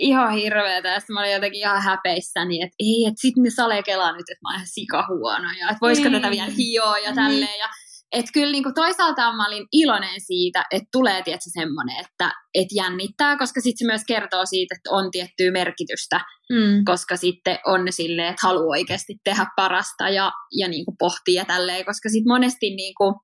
[0.00, 0.88] ihan hirveetä.
[0.88, 4.20] Ja sitten mä olin jotenkin ihan häpeissäni, että ei, että sit ne salee kelaa nyt,
[4.30, 6.22] että mä oon ihan sikahuono ja että voisiko Niin.
[6.22, 7.14] tätä vielä hioa ja Niin.
[7.14, 7.58] tälleen.
[7.58, 7.68] Ja
[8.12, 12.68] että kyllä niin kuin toisaalta mä olin iloinen siitä, että tulee tietysti semmoinen, että et
[12.74, 16.20] jännittää, koska sitten se myös kertoo siitä, että on tiettyä merkitystä,
[16.52, 16.84] Mm.
[16.84, 21.84] koska sitten on silleen, että haluaa oikeasti tehdä parasta ja, ja niin kuin pohtia tälleen,
[21.84, 23.14] koska sitten monesti niin kuin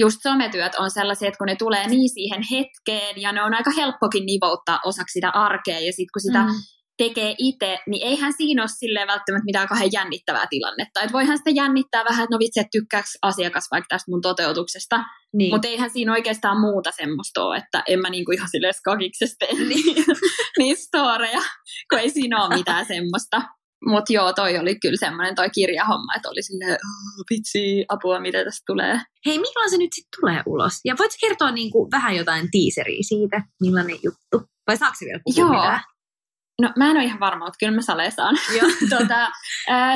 [0.00, 3.70] just sometyöt on sellaisia, että kun ne tulee niin siihen hetkeen ja ne on aika
[3.76, 6.52] helppokin nivouttaa osaksi sitä arkea ja sitten kun sitä Mm.
[6.98, 11.00] tekee itse, niin eihän siinä ole silleen välttämättä mitään kahden jännittävää tilannetta.
[11.00, 15.04] Että voihan sitä jännittää vähän, että no vitsi, että tykkääkö asiakas vaikka tästä mun toteutuksesta.
[15.32, 15.54] Niin.
[15.54, 19.54] Mutta eihän siinä oikeastaan muuta semmoista ole, että en mä niinku ihan silleen skakiksesta tee
[19.64, 20.04] niin,
[20.58, 21.42] niin storeja,
[21.90, 23.42] kun ei siinä ole mitään semmoista.
[23.86, 28.44] Mutta joo, toi oli kyllä semmoinen toi kirjahomma, että oli silleen, oh, vitsi, apua, mitä
[28.44, 29.00] tästä tulee.
[29.26, 30.72] Hei, milloin se nyt sitten tulee ulos?
[30.84, 34.48] Ja voitko kertoa niinku vähän jotain tiiseriä siitä, millainen juttu?
[34.66, 35.48] Vai saako se vielä puhua Joo.
[35.48, 35.80] mitään?
[36.60, 38.36] No mä en ole ihan varma, mutta kyllä mä saleen saan.
[38.58, 38.68] Joo.
[38.98, 39.28] tota,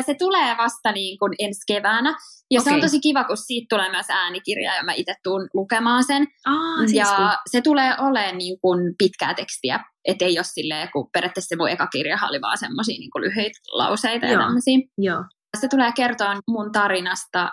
[0.07, 2.17] se tulee vasta niin kuin ensi keväänä.
[2.51, 6.05] Ja se on tosi kiva, kun siitä tulee myös äänikirja ja mä itse tuun lukemaan
[6.05, 6.27] sen.
[6.47, 7.37] Aa, ja siistiä.
[7.51, 9.81] se tulee olemaan niin kuin pitkää tekstiä.
[10.05, 13.61] Että ei ole silleen, kun periaatteessa se mun eka kirjahan oli vaan semmoisia niin lyhyitä
[13.73, 14.43] lauseita ja Joo.
[14.43, 14.79] tämmöisiä.
[14.99, 15.25] Joo.
[15.61, 17.51] Se tulee kertoa mun tarinasta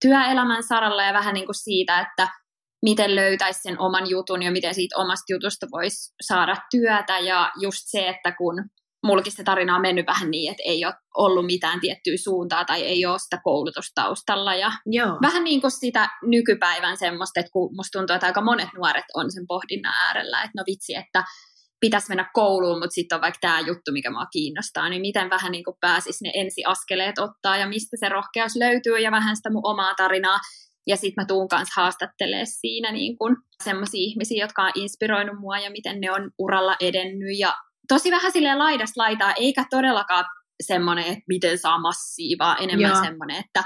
[0.00, 2.28] työelämän saralla ja vähän niin kuin siitä, että
[2.88, 7.18] miten löytäisi sen oman jutun ja miten siitä omasta jutusta voisi saada työtä.
[7.18, 8.54] Ja just se, että kun
[9.06, 12.82] mullakin se tarina on mennyt vähän niin, että ei ole ollut mitään tiettyä suuntaa tai
[12.82, 14.54] ei ole sitä koulutustaustalla.
[14.54, 15.18] Ja Joo.
[15.22, 19.32] vähän niin kuin sitä nykypäivän semmoista, että kun musta tuntuu, että aika monet nuoret on
[19.32, 21.24] sen pohdinnan äärellä, että no vitsi, että
[21.80, 25.52] pitäisi mennä kouluun, mutta sitten on vaikka tämä juttu, mikä mua kiinnostaa, niin miten vähän
[25.52, 29.66] niin kuin pääsisi ne ensiaskeleet ottaa ja mistä se rohkeus löytyy ja vähän sitä mun
[29.66, 30.38] omaa tarinaa.
[30.86, 33.16] Ja sitten mä tuun kanssa haastattelemaan siinä niin
[33.64, 37.38] semmoisia ihmisiä, jotka on inspiroinut mua ja miten ne on uralla edennyt.
[37.38, 37.54] Ja
[37.88, 40.24] tosi vähän silleen laidasta laitaa, eikä todellakaan
[40.62, 43.04] semmoinen, että miten saa massia, vaan enemmän Joo.
[43.04, 43.64] semmoinen, että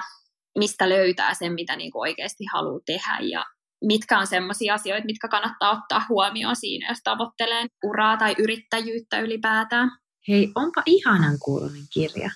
[0.58, 3.44] mistä löytää sen, mitä niin oikeasti haluaa tehdä ja
[3.84, 9.90] mitkä on semmoisia asioita, mitkä kannattaa ottaa huomioon siinä, jos tavoittelee uraa tai yrittäjyyttä ylipäätään.
[10.28, 12.30] Hei, onpa ihanan kuulonen kirja.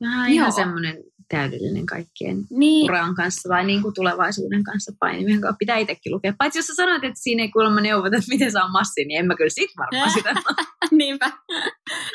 [0.00, 5.56] Vähän ihan semmoinen täydellinen kaikkien Niin, uran kanssa tai niin kuin tulevaisuuden kanssa painiminen, joka
[5.58, 6.34] pitää itsekin lukea.
[6.38, 9.26] Paitsi jos sä sanoit, että siinä ei kuulemma neuvota, että miten saa massia, niin en
[9.26, 10.34] mä kyllä sit varmaan sitä.
[10.90, 11.30] niinpä.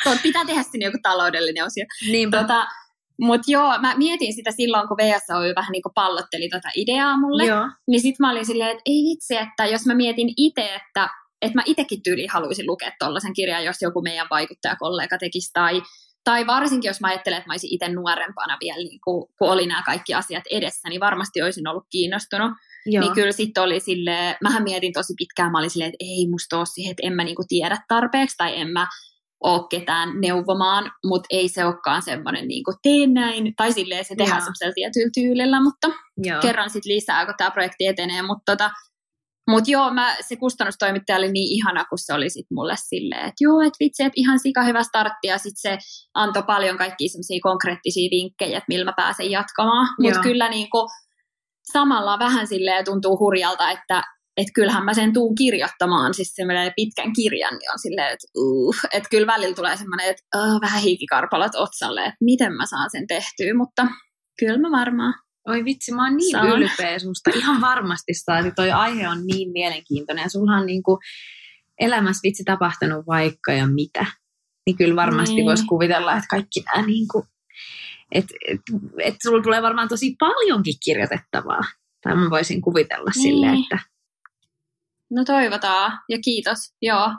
[0.04, 1.86] Tuo pitää tehdä sinne joku taloudellinen osio.
[2.12, 2.41] Niinpä.
[2.41, 2.67] Tota,
[3.22, 7.46] Mutta joo, mä mietin sitä silloin, kun VSOY vähän niin kuin pallotteli tota ideaa mulle.
[7.46, 7.69] Joo.
[7.88, 11.10] Niin sit mä olin silleen, että ei vitsi, että jos mä mietin itse, että,
[11.41, 15.82] että mä itsekin tyyli haluaisin lukea tollaisen kirjan, jos joku meidän vaikuttajakollega tekisi, tai,
[16.24, 19.68] tai varsinkin jos mä ajattelen, että mä olisin itse nuorempana vielä, niin kun, kun oli
[19.68, 22.52] nämä kaikki asiat edessä, niin varmasti olisin ollut kiinnostunut.
[22.86, 23.04] Joo.
[23.04, 26.58] Niin kyllä sitten oli silleen, mähän mietin tosi pitkään, mä olin silleen, että ei musta
[26.58, 28.88] ole siihen, että en mä niinku tiedä tarpeeksi, tai en mä
[29.44, 34.42] ole ketään neuvomaan, mutta ei se olekaan semmoinen niinku tee näin, tai silleen se tehdään
[34.42, 36.42] semmoisella tietyllä tyylillä, mutta Joo.
[36.42, 38.72] kerran sitten lisää, kun tämä projekti etenee, mutta tota,
[39.50, 43.44] mut joo, mä, se kustannustoimittaja oli niin ihana, kun se oli sit mulle silleen, että
[43.44, 45.78] joo, että vitsi, että ihan sika hyvä startti, ja sitten se
[46.14, 50.88] antoi paljon kaikkia semmoisia konkreettisia vinkkejä, että millä mä pääsen jatkamaan, mutta kyllä niinku,
[51.72, 54.04] samalla vähän silleen tuntuu hurjalta, että
[54.38, 58.76] et kyllähän mä sen tuun kirjoittamaan, siis semmoinen pitkän kirjan, niin on silleen, että uh,
[58.94, 63.08] että kyllä välillä tulee semmoinen, että uh, vähän hiikikarpalot otsalle, että miten mä saan sen
[63.08, 63.88] tehtyä, mutta
[64.40, 65.14] kyllä mä varmaan.
[65.48, 66.48] Oi vitsi, mä oon niin Saan.
[66.48, 67.32] ylpeä susta.
[67.36, 68.52] Ihan varmasti saati.
[68.52, 71.00] Toi aihe on niin mielenkiintoinen ja sulla on niinku
[71.80, 74.06] elämässä vitsi tapahtunut vaikka ja mitä.
[74.66, 75.46] Niin kyllä varmasti Niin.
[75.46, 77.26] voisi kuvitella, että kaikki nämä niinku,
[78.12, 78.60] että et,
[79.04, 81.62] et sulla tulee varmaan tosi paljonkin kirjoitettavaa.
[82.04, 83.24] Tai mä voisin kuvitella Niin.
[83.24, 83.80] silleen, että
[85.12, 87.10] No toivotaan ja kiitos, joo.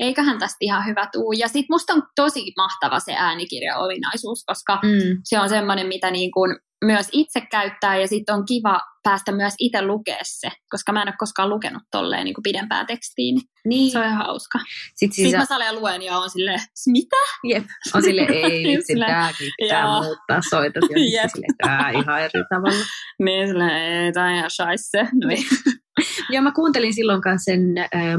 [0.00, 1.32] Eiköhän tästä ihan hyvä tuu.
[1.32, 6.30] Ja sit musta on tosi mahtava se äänikirja-ominaisuus, koska mm, se on semmoinen, mitä niin
[6.30, 11.02] kuin myös itse käyttää ja sitten on kiva päästä myös itse lukea se, koska mä
[11.02, 13.40] en ole koskaan lukenut tolleen niin kuin pidempää tekstiin.
[13.64, 13.92] niin.
[13.92, 14.58] Se on ihan hauska.
[14.94, 17.16] Sitten siis Sitten mä saleen luen ja on silleen, mitä?
[17.44, 20.02] jep, on sille ei, vitsi, tääkin pitää joo.
[20.02, 22.84] muuttaa, soitat ja sitten silleen, tää ihan eri tavalla.
[23.24, 23.70] Niin silleen,
[24.04, 25.08] ei, tää on ihan shaisse.
[25.28, 25.44] Niin.
[26.32, 27.60] Joo, mä kuuntelin silloin kanssa sen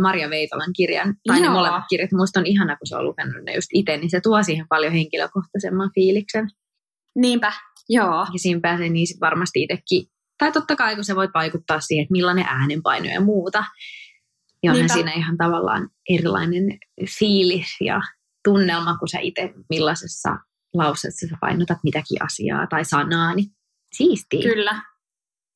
[0.01, 1.53] Marja Veitolan kirjan, tai ne Joo.
[1.53, 2.12] molemmat kirjat.
[2.12, 4.93] Musta on ihana, kun se on lukenut ne just itse, niin se tuo siihen paljon
[4.93, 6.47] henkilökohtaisemman fiiliksen.
[7.15, 7.53] Niinpä,
[7.89, 8.27] joo.
[8.34, 10.05] Ja siinä pääsee niin sit varmasti itsekin,
[10.38, 13.63] tai totta kai kun sä voit vaikuttaa siihen, että millainen äänenpaino ja muuta.
[14.63, 14.93] Ja onhan Niinpä.
[14.93, 16.79] siinä ihan tavallaan erilainen
[17.19, 18.01] fiilis ja
[18.43, 20.29] tunnelma, kun sä itse millaisessa
[20.73, 23.47] lauseessa sä painotat mitäkin asiaa tai sanaa, niin
[23.95, 24.41] siistiä.
[24.41, 24.81] Kyllä.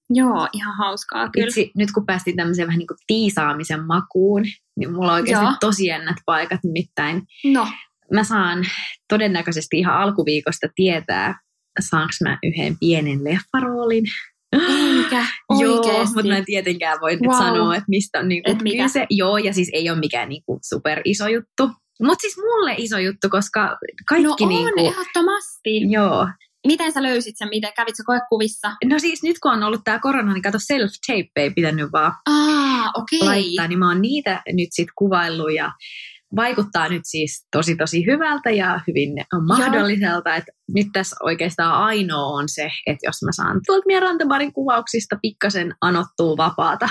[0.10, 1.48] Joo, ihan hauskaa kyllä.
[1.48, 4.42] Itse, nyt kun päästiin tämmöiseen vähän niin kuin tiisaamisen makuun,
[4.80, 5.54] niin mulla on oikeasti Joo.
[5.60, 6.60] tosi jännät paikat.
[6.64, 7.68] Nimittäin No,
[8.14, 8.66] mä saan
[9.10, 11.40] todennäköisesti ihan alkuviikosta tietää,
[11.80, 14.04] saanko mä yhden pienen leffaroolin.
[14.54, 15.26] eikä
[15.62, 17.38] Joo, mutta mä en tietenkään voi nyt Wow.
[17.38, 18.84] sanoa, että mistä on niinku Et mikä?
[18.84, 19.08] kyse.
[19.10, 21.70] Joo, ja siis ei ole mikään niinku super iso juttu.
[22.02, 23.78] Mutta siis mulle iso juttu, koska
[24.10, 24.80] kaikki no on, niinku...
[24.88, 25.92] ehdottomasti.
[25.92, 26.28] Joo.
[26.66, 27.50] Miten sä löysit sen?
[27.50, 28.72] Miten kävit sä koekuvissa?
[28.86, 32.92] No siis nyt kun on ollut tää korona, niin kato self-tape ei pitänyt vaan Aa,
[32.94, 33.20] okei.
[33.20, 35.72] laittaa, niin mä oon niitä nyt sit kuvaillut ja
[36.36, 39.10] vaikuttaa nyt siis tosi tosi hyvältä ja hyvin
[39.48, 40.36] mahdolliselta.
[40.36, 45.16] Että nyt tässä oikeastaan ainoa on se, että jos mä saan tuolta meidän Rantabarin kuvauksista
[45.22, 46.90] pikkasen anottua vapaata,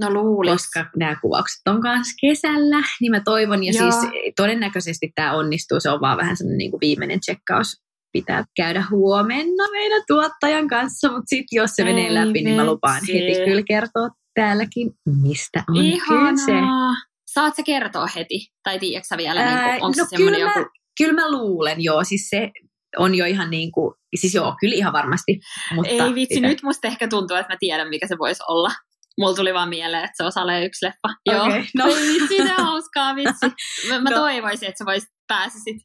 [0.00, 0.52] No luulis.
[0.52, 3.90] koska nämä kuvaukset on kanssa kesällä, niin mä toivon, ja Joo.
[3.90, 7.82] siis todennäköisesti tämä onnistuu, se on vaan vähän semmoinen niin kuin viimeinen tsekkaus,
[8.20, 12.66] pitää käydä huomenna meidän tuottajan kanssa, mutta sitten jos se Ei menee läpi, niin mä
[12.66, 13.12] lupaan vitsi.
[13.36, 14.90] heti kyllä kertoa täälläkin,
[15.22, 16.52] mistä on kyse.
[16.52, 16.94] Ihanaa.
[17.26, 18.48] Saat sä kertoa heti?
[18.62, 20.70] Tai tiedätkö vielä, Ää, niin onko no se kyllä mä- joku...
[20.98, 22.50] Kyllä mä luulen, joo, siis se
[22.98, 25.40] on jo ihan niin kuin, siis joo, kyllä ihan varmasti.
[25.74, 28.70] Mutta Ei vitsi, sitä- nyt musta ehkä tuntuu, että mä tiedän, mikä se voisi olla.
[29.18, 31.08] Mulla tuli vaan mieleen, että se on Sale yksi leffa.
[31.26, 31.46] Joo.
[31.46, 31.84] Okei, no.
[32.12, 33.46] Vitsi, se on hauskaa, vitsi.
[33.88, 34.16] Mä, mä No.
[34.16, 35.76] toivoisin, että sä voisit pääsisit.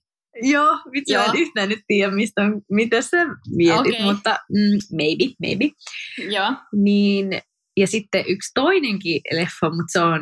[0.41, 1.23] Joo, vitsi, Joo.
[1.23, 2.41] en yhtään nyt tiedä, mistä
[2.71, 3.17] mitä sä
[3.55, 4.03] mietit, Okei.
[4.03, 5.65] mutta mm, maybe, maybe.
[6.35, 6.53] Joo.
[6.75, 7.41] Niin,
[7.77, 10.21] ja sitten yksi toinenkin leffa, mutta se on,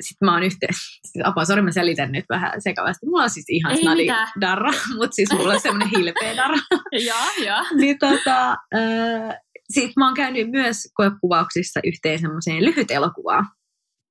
[0.00, 3.06] sitten mä oon yhteen, siis apua, sori mä selitän nyt vähän sekavasti.
[3.06, 4.28] Mulla on siis ihan Ei snadi mitään.
[4.40, 6.58] darra, mutta siis mulla on semmoinen hilpeä darra.
[7.08, 7.64] Joo, joo.
[7.76, 9.36] niin tota, äh,
[9.72, 13.46] sitten mä oon käynyt myös koekuvauksissa yhteen semmoiseen lyhyt elokuvaan.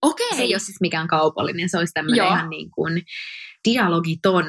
[0.01, 0.35] Okei.
[0.35, 3.01] Se ei ole siis mikään kaupallinen, se olisi tämmöinen ihan niin kuin
[3.69, 4.45] dialogiton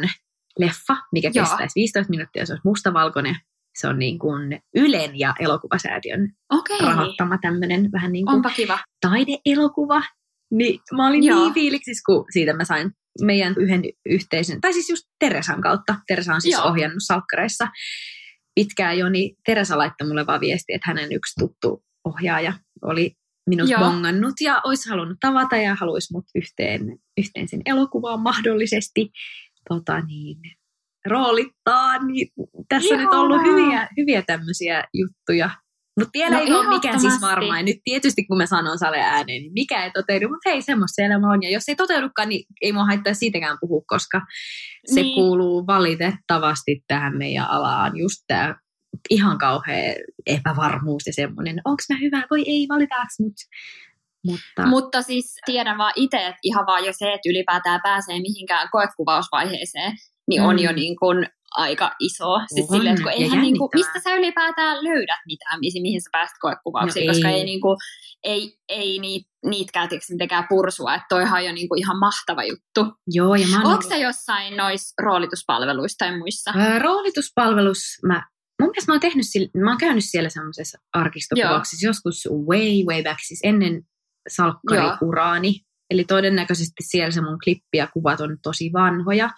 [0.59, 1.44] leffa, mikä Joo.
[1.47, 3.37] kestäisi 15 minuuttia, se olisi mustavalkoinen.
[3.79, 6.79] Se on niin kuin Ylen ja elokuvasäätiön Okei.
[6.81, 8.79] rahoittama tämmöinen vähän niin kuin Onpa kiva.
[9.01, 10.03] taideelokuva.
[10.51, 11.38] Niin mä olin Joo.
[11.38, 12.90] niin fiiliksissä, kun siitä mä sain
[13.21, 15.94] meidän yhden yhteisen, tai siis just Teresan kautta.
[16.07, 16.66] Teresa on siis Joo.
[16.66, 17.68] ohjannut salkkareissa
[18.55, 23.12] pitkään jo, niin Teresa laittoi mulle vaan viesti, että hänen yksi tuttu ohjaaja oli
[23.49, 23.81] minut Joo.
[23.81, 29.11] bongannut ja olisi halunnut tavata ja haluaisi mut yhteen, yhteen sen elokuvaan mahdollisesti
[29.68, 30.37] tota niin,
[31.07, 32.04] roolittaa.
[32.04, 32.28] Niin
[32.68, 33.57] tässä on nyt ollut Ihanaa.
[33.62, 35.50] hyviä, hyviä tämmöisiä juttuja.
[35.98, 37.64] Mutta vielä No ei ole mikä siis varmaan.
[37.64, 41.04] Nyt tietysti kun mä sanon sale ääneen, niin mikä ei toteudu, mutta hei, semmoista se
[41.04, 41.42] elämä on.
[41.42, 44.20] Ja jos ei toteudukaan, niin ei mua haittaa siitäkään puhua, koska
[44.87, 45.04] se Niin.
[45.04, 45.14] niin.
[45.14, 47.96] kuuluu valitettavasti tähän meidän alaan.
[47.96, 48.54] Just tämä
[49.11, 49.94] ihan kauhea
[50.26, 53.35] epävarmuus ja semmoinen, onko mä hyvä, voi ei, valitaaks mut.
[54.26, 58.68] Mutta Mutta siis tiedän vaan itse, että ihan vaan jo se, että ylipäätään pääsee mihinkään
[58.72, 59.92] koekuvausvaiheeseen,
[60.28, 60.62] niin on Mm.
[60.62, 61.26] jo niin kuin
[61.57, 62.26] aika iso.
[62.54, 66.00] Siis On, silleen, että kun ja eihän niin kuin, mistä sä ylipäätään löydät mitään, mihin,
[66.02, 67.35] sä pääset koekuvauksiin, No koska ei.
[67.35, 67.76] ei, niin kuin,
[68.24, 72.94] ei, ei niitä, niitäkään mitenkään pursua, että toihan on jo niin kuin ihan mahtava juttu.
[73.07, 76.52] joo, ja mä Onko ollut- jossain noissa roolituspalveluissa tai muissa?
[76.57, 78.22] Ää, roolituspalvelus, mä,
[78.62, 79.26] mun mielestä mä oon, tehnyt,
[79.64, 83.83] mä oon käynyt siellä semmoisessa arkistokuvauksessa joskus way, way back, siis ennen
[84.29, 85.61] salkkariuraani.
[85.91, 89.31] Eli todennäköisesti siellä se mun klippi ja kuvat on tosi vanhoja.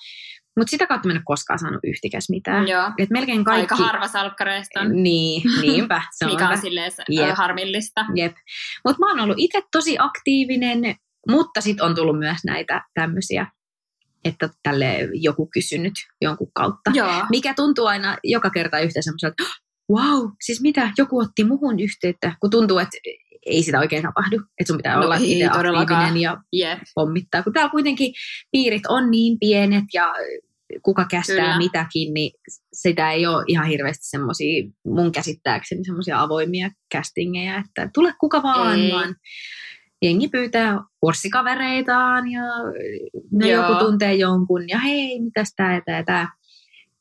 [0.57, 2.69] Mutta sitä kautta mä en ole koskaan saanut yhtikäs mitään.
[2.69, 2.91] Joo.
[2.99, 3.75] Et melkein kaikki...
[3.75, 6.03] Aika harva salkkareista on, Niin, niinpä.
[6.19, 7.37] Se on mikä on silleen Jep.
[7.37, 8.05] harmillista.
[8.15, 8.37] Jep.
[8.85, 10.95] Mutta mä oon ollut itse tosi aktiivinen,
[11.29, 13.47] mutta sitten on tullut myös näitä tämmöisiä,
[14.25, 16.91] että tälle joku kysynyt jonkun kautta.
[16.95, 17.27] Joo.
[17.31, 19.43] Mikä tuntuu aina joka kerta yhtä semmoiselta,
[19.93, 22.97] wow, siis mitä, joku otti muhun yhteyttä, kun tuntuu, että
[23.47, 24.37] ei sitä oikein tapahdu.
[24.37, 26.79] Että sun pitää No olla ei aktiivinen ja Jep.
[26.95, 27.43] pommittaa.
[27.43, 28.15] Kun täällä kuitenkin
[28.53, 30.15] piirit on niin pienet ja
[30.83, 31.59] kuka kästää Kyllä.
[31.59, 32.33] Mitäkin, niin
[32.73, 38.81] sitä ei ole ihan hirveästi semmoisia, mun käsittääkseni semmoisia avoimia castingeja, että tule kuka vaan,
[38.81, 38.93] Ei.
[38.93, 39.15] vaan
[40.03, 42.43] jengi pyytää kurssikavereitaan ja
[43.33, 43.63] no Joo.
[43.67, 46.29] joku tuntee jonkun ja hei, mitäs tää ja tää ja tää.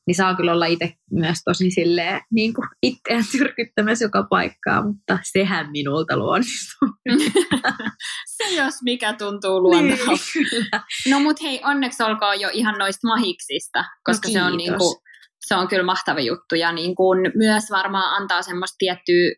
[0.10, 5.20] Niin saa kyllä olla itse myös tosi silleen niin kuin itseään tyrkyttämässä joka paikkaa, mutta
[5.32, 6.90] sehän minulta luonnistuu.
[8.38, 10.12] Se jos mikä tuntuu luonteelta.
[10.36, 10.48] Niin.
[11.10, 14.80] No mut hei, onneksi olkoon jo ihan noista mahiksista, koska No se on, kiitos.
[14.80, 15.02] niinku,
[15.48, 17.04] se on kyllä mahtava juttu ja niinku
[17.36, 19.32] myös varmaan antaa semmoista tiettyä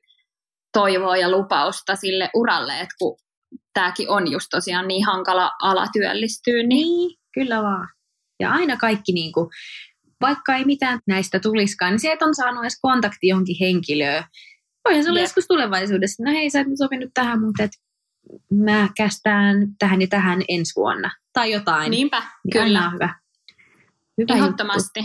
[0.73, 3.17] toivoa ja lupausta sille uralle, että kun
[3.73, 7.87] tämäkin on just tosiaan niin hankala ala työllistyä, niin Niin, kyllä vaan.
[8.39, 9.49] Ja aina kaikki, niin kuin,
[10.21, 14.23] vaikka ei mitään näistä tuliskaan, niin se, että on saanut edes kontakti johonkin henkilöön.
[14.85, 16.23] Voihan se olla joskus tulevaisuudessa.
[16.23, 17.71] No hei, sä et sopinut tähän, mutta et
[18.53, 21.11] mä kästään tähän ja tähän ensi vuonna.
[21.33, 21.91] Tai jotain.
[21.91, 23.15] niinpä, Niin kyllä, hyvä.
[24.17, 24.99] Hyvä ehdottomasti.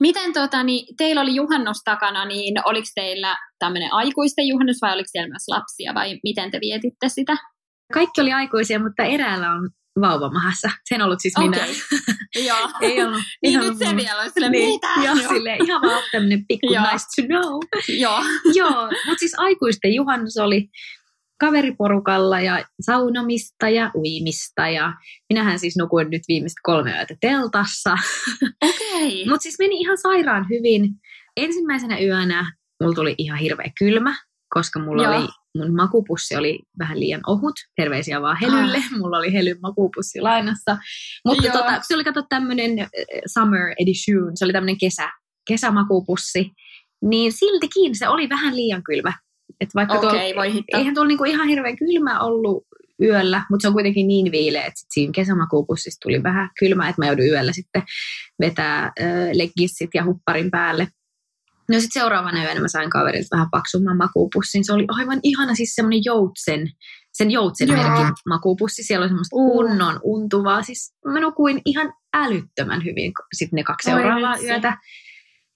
[0.00, 5.08] Miten tota, niin, teillä oli juhannus takana, niin oliko teillä tämmöinen aikuisten juhannus vai oliko
[5.12, 7.32] siellä myös lapsia vai miten te vietitte sitä?
[7.32, 7.94] juttu.
[7.94, 9.70] Kaikki oli aikuisia, mutta eräällä on
[10.00, 10.70] vauva mahassa.
[10.84, 11.56] Se en ollut siis minä.
[11.56, 11.74] Okei.
[12.46, 12.70] Joo.
[12.80, 13.22] Ei ollut.
[13.42, 14.88] Niin nyt se vielä olisi sille, Niin, mitä?
[15.04, 17.60] joo, silleen, ihan vaan tämmöinen pikku nice to know.
[18.04, 18.20] Joo.
[18.54, 20.68] Joo, mutta siis aikuisten juhannus oli
[21.40, 24.92] kaveriporukalla ja saunomista ja uimista ja
[25.28, 27.94] minähän siis nukuin nyt viimeiset kolme yötä teltassa.
[28.68, 29.26] Okei.
[29.28, 30.90] Mutta siis meni ihan sairaan hyvin.
[31.36, 34.16] Ensimmäisenä yönä mulla tuli ihan hirveä kylmä,
[34.54, 35.16] koska mulla Joo.
[35.16, 35.28] oli
[35.58, 37.54] mun makupussi oli vähän liian ohut.
[37.76, 38.76] Terveisiä vaan Helylle.
[38.76, 38.98] Ah.
[38.98, 40.78] Mulla oli Helyn makupussi lainassa.
[41.24, 42.88] Mutta tota, se oli kato tämmöinen
[43.26, 44.32] summer edition.
[44.34, 45.10] Se oli tämmöinen kesä,
[45.48, 46.50] kesämakupussi.
[47.04, 49.12] Niin siltikin se oli vähän liian kylmä.
[49.60, 52.66] Et vaikka Okei, tuolla, voi eihän tuolla niinku ihan hirveän kylmä ollut
[53.02, 57.02] yöllä, mutta se on kuitenkin niin viileä, että sit siinä kesämakuupussissa tuli vähän kylmä, että
[57.02, 57.82] mä joudun yöllä sitten
[58.40, 58.92] vetää äh,
[59.32, 60.88] leggissit ja hupparin päälle.
[61.68, 64.64] No sitten seuraavana yönä mä sain kaverilta vähän paksumman makuupussin.
[64.64, 66.70] Se oli aivan ihana, siis semmoinen joutsen,
[67.12, 68.82] sen joutsen merkin makuupussi.
[68.82, 69.52] Siellä oli semmoista Uh.
[69.52, 70.62] kunnon untuvaa.
[70.62, 74.46] Siis mä nukuin ihan älyttömän hyvin sitten ne kaksi Oi seuraavaa vitsi.
[74.46, 74.76] yötä.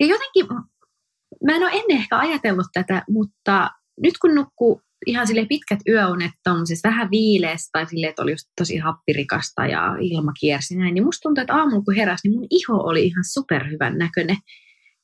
[0.01, 0.47] Ja jotenkin,
[1.47, 3.71] mä en ole ennen ehkä ajatellut tätä, mutta
[4.03, 8.49] nyt kun nukkuu ihan sille pitkät yöunet tuommoisessa vähän viileässä tai sille, että oli just
[8.59, 12.47] tosi happirikasta ja ilma kiersi näin, niin musta tuntuu, että aamulla kun heräsi, niin mun
[12.51, 14.37] iho oli ihan superhyvän näköinen.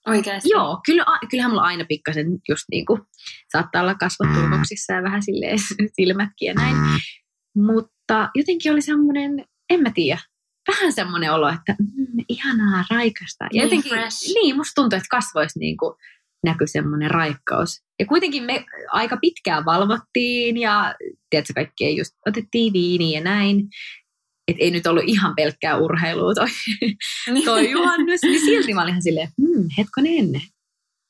[0.06, 0.48] Oikeasti.
[0.50, 3.00] Joo, kyllä, a- kyllähän mulla aina pikkasen just niin kuin,
[3.52, 5.58] saattaa olla kasvot turvoksissa ja vähän silleen
[5.96, 6.76] silmätkin ja näin.
[7.56, 10.20] Mutta jotenkin oli semmoinen, en mä tiedä,
[10.68, 13.44] vähän semmoinen olo, että mm, ihanaa, raikasta.
[13.44, 14.34] Ja Niin jotenkin, fresh.
[14.34, 15.94] niin, musta tuntuu, että kasvoissa niin kuin
[16.44, 17.70] näkyi semmoinen raikkaus.
[17.98, 20.94] Ja kuitenkin me aika pitkään valvottiin ja
[21.30, 23.68] tiedätkö, kaikkea just otettiin viiniä ja näin.
[24.48, 26.46] Että ei nyt ollut ihan pelkkää urheilua toi,
[27.44, 30.40] toi juhannus, niin silti mä olin ihan silleen, hmm, hetkonen,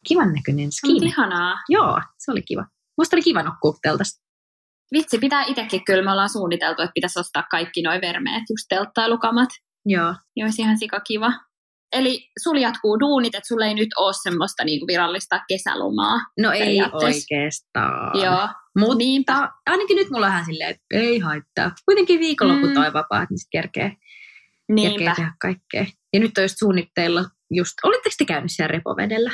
[0.09, 1.07] kivan näköinen skin.
[1.07, 1.57] Ihanaa.
[1.69, 2.65] Joo, se oli kiva.
[2.99, 4.29] Musta oli kiva nukkua teltasta.
[4.93, 9.49] Vitsi, pitää itsekin kyllä, me ollaan suunniteltu, että pitäisi ostaa kaikki noi vermeet, just telttailukamat.
[9.87, 10.15] Joo.
[10.37, 11.33] Ja olisi ihan sika kiva.
[11.93, 16.19] Eli sulla jatkuu duunit, että sulla ei nyt ole semmoista niinku virallista kesälomaa.
[16.39, 18.21] No ei oikeastaan.
[18.25, 18.49] Joo,
[18.79, 19.49] Mutta niinpä.
[19.67, 21.73] ainakin nyt mulla on vähän silleen, että ei haittaa.
[21.85, 22.77] Kuitenkin viikonloput Mm.
[22.77, 23.93] on vapaat, niin sit kerkee,
[24.83, 25.87] kerkee tehdä kaikkea.
[26.13, 29.31] Ja nyt on just suunnitteilla just, olitteko te käynyt siellä repovedellä?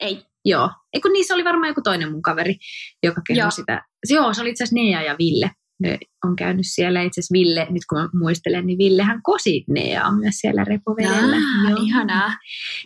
[0.00, 0.22] Ei.
[0.44, 0.70] Joo.
[0.92, 2.56] Eikö niin, se oli varmaan joku toinen mun kaveri,
[3.02, 3.36] joka Joo.
[3.36, 3.82] kehui sitä.
[4.10, 5.50] Joo, se oli itse asiassa Nea ja Ville.
[5.80, 7.02] Ne on käynyt siellä.
[7.02, 11.36] Itse asiassa Ville, nyt kun mä muistelen, niin Villehän kosi Neaa myös siellä repovedellä.
[11.36, 12.28] Jaa, ihanaa.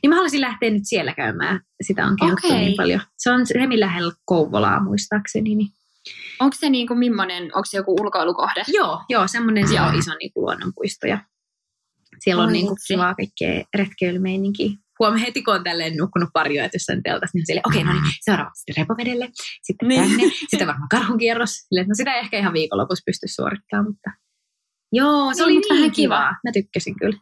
[0.02, 1.60] Niin mä haluaisin lähteä nyt siellä käymään.
[1.82, 2.58] Sitä on kehuttu Okei.
[2.58, 3.00] niin paljon.
[3.18, 5.54] Se on Remin lähellä Kouvolaa muistaakseni.
[5.54, 5.68] Niin.
[6.40, 8.64] Onko se niinku millainen, onko se joku ulkoilukohde?
[8.68, 9.86] Joo, joo, semmoinen se Joo.
[9.86, 11.06] on iso niin kuin luonnonpuisto.
[11.06, 11.18] Ja
[12.18, 14.70] siellä on Oi niin kuin kivaa kaikkea retkeilymeininkiä.
[14.98, 17.92] Huomenna heti, kun on tälleen nukkunut pari yötä jossain teltassa, niin on silleen, okei, no
[17.92, 19.28] niin, seuraavaksi sitten repovedelle,
[19.62, 20.00] sitten Niin.
[20.08, 21.50] tänne, sitten varmaan karhunkierros.
[21.50, 24.10] Silleen, että no sitä ei ehkä ihan viikonlopussa pysty suorittamaan, mutta
[24.92, 26.14] joo, se Niin, oli mutta niin vähän kiva.
[26.16, 26.30] kivaa.
[26.44, 27.18] Mä tykkäsin kyllä.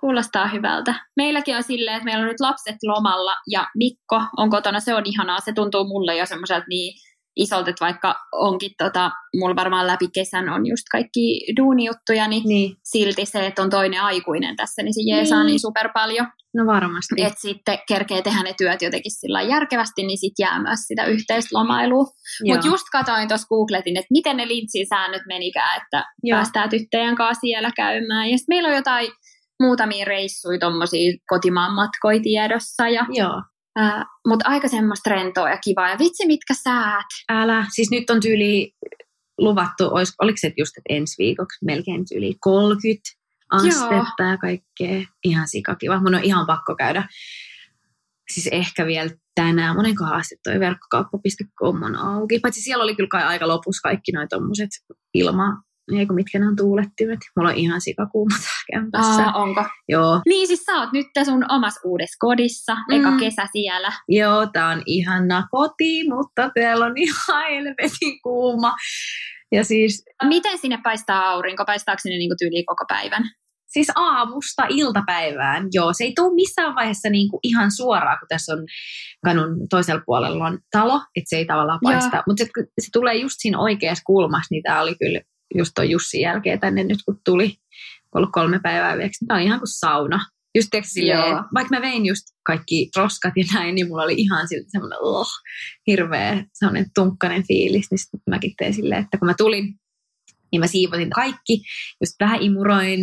[0.00, 0.94] Kuulostaa hyvältä.
[1.16, 4.80] Meilläkin on silleen, että meillä on nyt lapset lomalla ja Mikko on kotona.
[4.80, 5.40] Se on ihanaa.
[5.40, 6.94] Se tuntuu mulle jo semmoiselta niin
[7.38, 12.76] isolta, että vaikka onkin tota, mulla varmaan läpi kesän on just kaikki duunijuttuja, niin Niin,
[12.84, 15.46] silti se, että on toinen aikuinen tässä, niin se jeesaa Niin.
[15.46, 16.26] niin super paljon.
[16.54, 17.22] no varmasti.
[17.22, 21.58] Että sitten kerkee tehdä ne työt jotenkin sillä järkevästi, niin sitten jää myös sitä yhteistä
[21.58, 22.04] lomailua.
[22.44, 22.56] Joo.
[22.56, 26.36] Mutta just katsoin tuossa googletin, että miten ne lintsin säännöt menikään, että Joo.
[26.36, 28.30] päästään tyttöjen kanssa siellä käymään.
[28.30, 29.08] Ja sitten meillä on jotain
[29.62, 32.88] muutamia reissuja, tuommoisia kotimaan matkoja tiedossa.
[32.88, 33.42] Ja, Joo.
[34.28, 35.90] Mutta aika semmoista rentoa ja kivaa.
[35.90, 37.06] Ja vitsi, mitkä säät.
[37.28, 37.66] Älä.
[37.74, 38.72] Siis nyt on tyyli
[39.38, 43.02] luvattu, olis, oliko se just että ensi viikoksi melkein yli 30
[43.50, 45.06] astetta ja kaikkea.
[45.24, 46.00] Ihan sikakiva.
[46.00, 47.08] Mun on ihan pakko käydä.
[48.32, 49.76] Siis ehkä vielä tänään.
[49.76, 52.38] Monenkohan asti toi verkkokauppa.com on auki.
[52.38, 54.70] Paitsi siellä oli kyllä kai aika lopussa kaikki noi tommoset
[55.14, 55.62] ilma,
[55.98, 57.18] eikö mitkä ne on tuulettimet.
[57.36, 59.22] Mulla on ihan sikakuuma tää kämpässä.
[59.26, 59.64] Aa, onko?
[59.88, 60.20] Joo.
[60.28, 63.18] Niin siis sä oot nyt sun omassa uudessa kodissa, eka Mm.
[63.18, 63.92] kesä siellä.
[64.08, 68.74] Joo, tää on ihana koti, mutta täällä on ihan helvetin kuuma.
[69.52, 71.64] Ja siis Miten sinne paistaa aurinko?
[71.64, 73.22] Paistaako sinne niinku tyyliin koko päivän?
[73.66, 75.92] Siis aamusta iltapäivään, joo.
[75.92, 78.58] Se ei tule missään vaiheessa niinku ihan suoraan, kun tässä on
[79.24, 82.22] kanun toisella puolella on talo, että se ei tavallaan paista.
[82.26, 85.20] Mutta se, se tulee just siinä oikeassa kulmassa, niin tämä oli kyllä
[85.54, 87.56] just tuon Jussin jälkeen tänne nyt, kun tuli
[88.14, 89.26] ollut kolme päivää yöksi.
[89.26, 90.20] Tämä on ihan kuin sauna.
[90.54, 94.48] Just tiiäks, silleen, vaikka mä vein just kaikki roskat ja näin, niin mulla oli ihan
[94.48, 95.28] silti semmoinen oh,
[95.86, 97.86] hirveä semmoinen tunkkainen fiilis.
[97.90, 99.74] Niin sitten mäkin tein silleen, että kun mä tulin,
[100.52, 101.62] niin mä siivotin kaikki,
[102.00, 103.00] just vähän imuroin,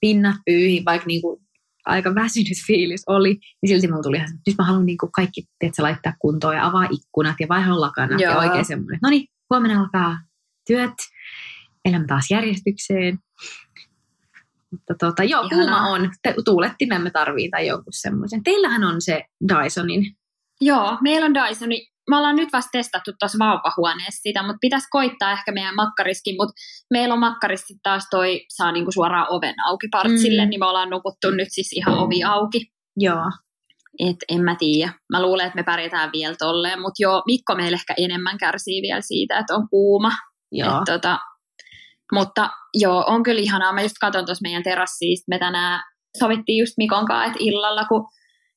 [0.00, 1.42] pinnat pyyhin, vaikka niinku
[1.86, 5.44] aika väsynyt fiilis oli, niin silti mulla tuli ihan, se, nyt mä haluan niinku kaikki
[5.58, 8.40] tiedätkö, laittaa kuntoon ja avaa ikkunat ja vaihon lakanat ja Joo.
[8.40, 10.16] oikein semmoinen, no niin, huomenna alkaa
[10.66, 10.94] työt,
[11.88, 13.18] elämä taas järjestykseen.
[14.70, 15.58] Mutta tota, joo, Ihanaa.
[15.58, 16.10] kuuma on.
[16.44, 18.42] Tuulettimen me tarviin tai jonkun semmoisen.
[18.42, 20.16] Teillähän on se Dysonin.
[20.60, 21.86] Joo, meillä on Dysoni.
[22.10, 26.52] Me ollaan nyt vasta testattu tuossa vauvahuoneessa sitä, mutta pitäisi koittaa ehkä meidän makkariskin, mutta
[26.90, 30.50] meillä on makkariskin taas toi, saa niinku suoraan oven auki partsille, mm.
[30.50, 32.72] niin me ollaan nukuttu nyt siis ihan ovi auki.
[32.96, 33.24] Joo.
[33.98, 34.92] Et en mä tiedä.
[35.12, 39.00] Mä luulen, että me pärjätään vielä tolleen, mutta joo, Mikko meillä ehkä enemmän kärsii vielä
[39.00, 40.12] siitä, että on kuuma.
[40.52, 40.78] Joo.
[40.78, 41.18] Et tota,
[42.12, 43.72] mutta joo, on kyllä ihanaa.
[43.72, 45.80] Mä just katson tuossa meidän terassista, me tänään
[46.18, 48.06] sovittiin just Mikon kanssa, että illalla, kun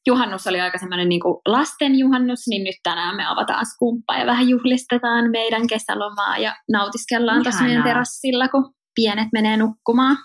[0.07, 4.49] juhannus oli aika semmoinen niin lasten juhannus, niin nyt tänään me avataan skumppaa ja vähän
[4.49, 10.17] juhlistetaan meidän kesälomaa ja nautiskellaan tuossa meidän terassilla, kun pienet menee nukkumaan.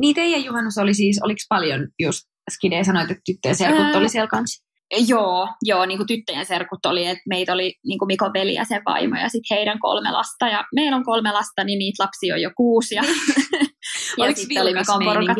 [0.00, 3.98] Niin teidän juhannus oli siis, oliko paljon just Skide sanoit, että tyttöjen serkut Ää.
[3.98, 4.69] oli siellä kanssa?
[5.08, 8.64] Joo, joo niin kuin tyttöjen serkut oli, että meitä oli niin kuin Mikon veli ja
[8.64, 10.48] sen vaimo ja sitten heidän kolme lasta.
[10.48, 12.94] Ja meillä on kolme lasta, niin niitä lapsia on jo kuusi.
[12.94, 13.02] Ja,
[14.18, 15.36] ja sitten oli Mikon porukat.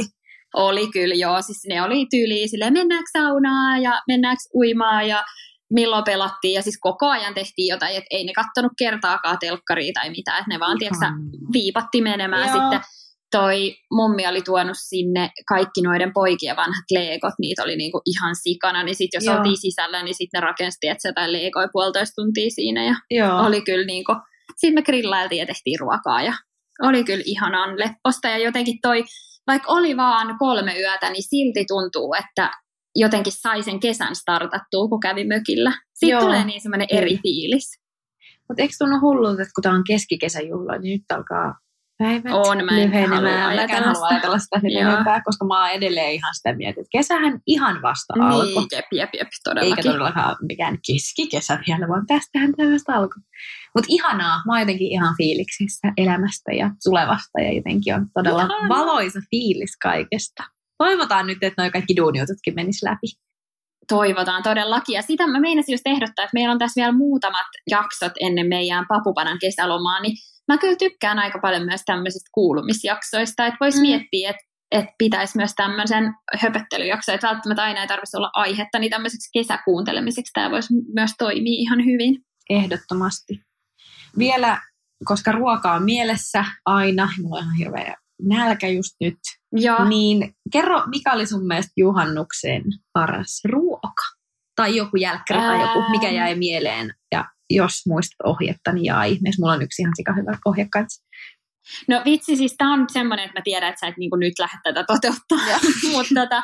[0.55, 1.43] Oli kyllä, joo.
[1.43, 5.25] Siis ne oli tyyliä silleen, mennäänkö saunaa ja mennäänkö uimaan ja
[5.71, 6.55] milloin pelattiin.
[6.55, 10.39] Ja siis koko ajan tehtiin jotain, että ei ne kattonut kertaakaan telkkaria tai mitään.
[10.39, 11.07] Että ne vaan, tiedätkö,
[11.53, 12.61] viipatti menemään Joo.
[12.61, 12.81] sitten.
[13.31, 18.83] Toi mummi oli tuonut sinne kaikki noiden poikien vanhat leekot, niitä oli niinku ihan sikana,
[18.83, 19.37] niin sitten jos Joo.
[19.37, 23.47] oltiin sisällä, niin sitten ne rakensi, että se tai leekoi puolitoista tuntia siinä ja Joo.
[23.47, 24.13] oli kyllä niinku,
[24.57, 26.33] sitten me grillailtiin ja tehtiin ruokaa ja
[26.83, 29.05] oli kyllä ihanan lepposta ja jotenkin toi,
[29.47, 32.51] vaikka oli vaan kolme yötä, niin silti tuntuu, että
[32.97, 35.73] jotenkin sai sen kesän startattua, kun kävi mökillä.
[35.95, 36.21] Siitä Joo.
[36.21, 37.81] tulee niin semmoinen eri fiilis.
[38.49, 41.55] Mutta eikö tunnu hullulta, että kun tämä on keskikesäjuhla, niin nyt alkaa
[42.01, 46.13] päivät On, mä en halua ajatella Mäkään halua ajatella sitä enempää, koska mä oon edelleen
[46.13, 48.47] ihan sitä mieltä, että kesähän ihan vasta alkoi.
[48.47, 49.85] Niin, jep, jep, jep, Eikä todellakin.
[49.85, 53.23] todellakaan mikään keskikesä vielä, vaan tästähän tämä vasta alkoi.
[53.75, 58.69] Mutta ihanaa, mä oon jotenkin ihan fiiliksissä elämästä ja tulevasta ja jotenkin on todella Ihanaa.
[58.69, 60.43] valoisa fiilis kaikesta.
[60.79, 63.07] Toivotaan nyt, että noi kaikki duuniututkin menis läpi.
[63.89, 64.95] Toivotaan todellakin.
[64.95, 68.87] Ja sitä mä meinasin just ehdottaa, että meillä on tässä vielä muutamat jaksot ennen meidän
[68.89, 70.17] papupanan kesälomaa, niin
[70.53, 73.83] mä kyllä tykkään aika paljon myös tämmöisistä kuulumisjaksoista, että voisi Mm.
[73.83, 78.91] miettiä, että että pitäisi myös tämmöisen höpöttelyjakso, että välttämättä aina ei tarvitsisi olla aihetta, niin
[78.91, 82.25] tämmöiseksi kesäkuuntelemiseksi tämä voisi myös toimia ihan hyvin.
[82.51, 83.41] Ehdottomasti.
[84.19, 84.61] Vielä,
[85.05, 89.19] koska ruoka on mielessä aina, mulla on ihan hirveä nälkä just nyt,
[89.57, 94.20] Ja niin kerro, mikä oli sun mielestä juhannuksen paras ruoka?
[94.61, 96.95] Tai joku jälkkäri tai joku, mikä jäi mieleen.
[97.13, 99.43] Ja jos muistat ohjetta, niin jaa ihmeessä.
[99.43, 101.05] Mulla on yksi ihan sika hyvä ohje kanssa.
[101.89, 104.59] No vitsi, siis tämä on semmoinen, että mä tiedän, että sä et niinku nyt lähde
[104.65, 105.59] tätä toteuttaa.
[105.93, 106.43] Mutta tota,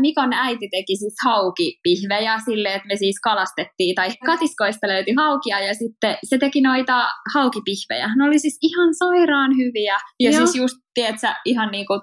[0.00, 5.74] Mikon äiti teki siis haukipihvejä silleen, että me siis kalastettiin, tai katiskoista löytyi haukia, ja
[5.74, 8.08] sitten se teki noita haukipihvejä.
[8.16, 9.98] Ne oli siis ihan sairaan hyviä.
[10.20, 10.38] Ja Joo.
[10.38, 12.00] siis just, tiedätkö, ihan niinku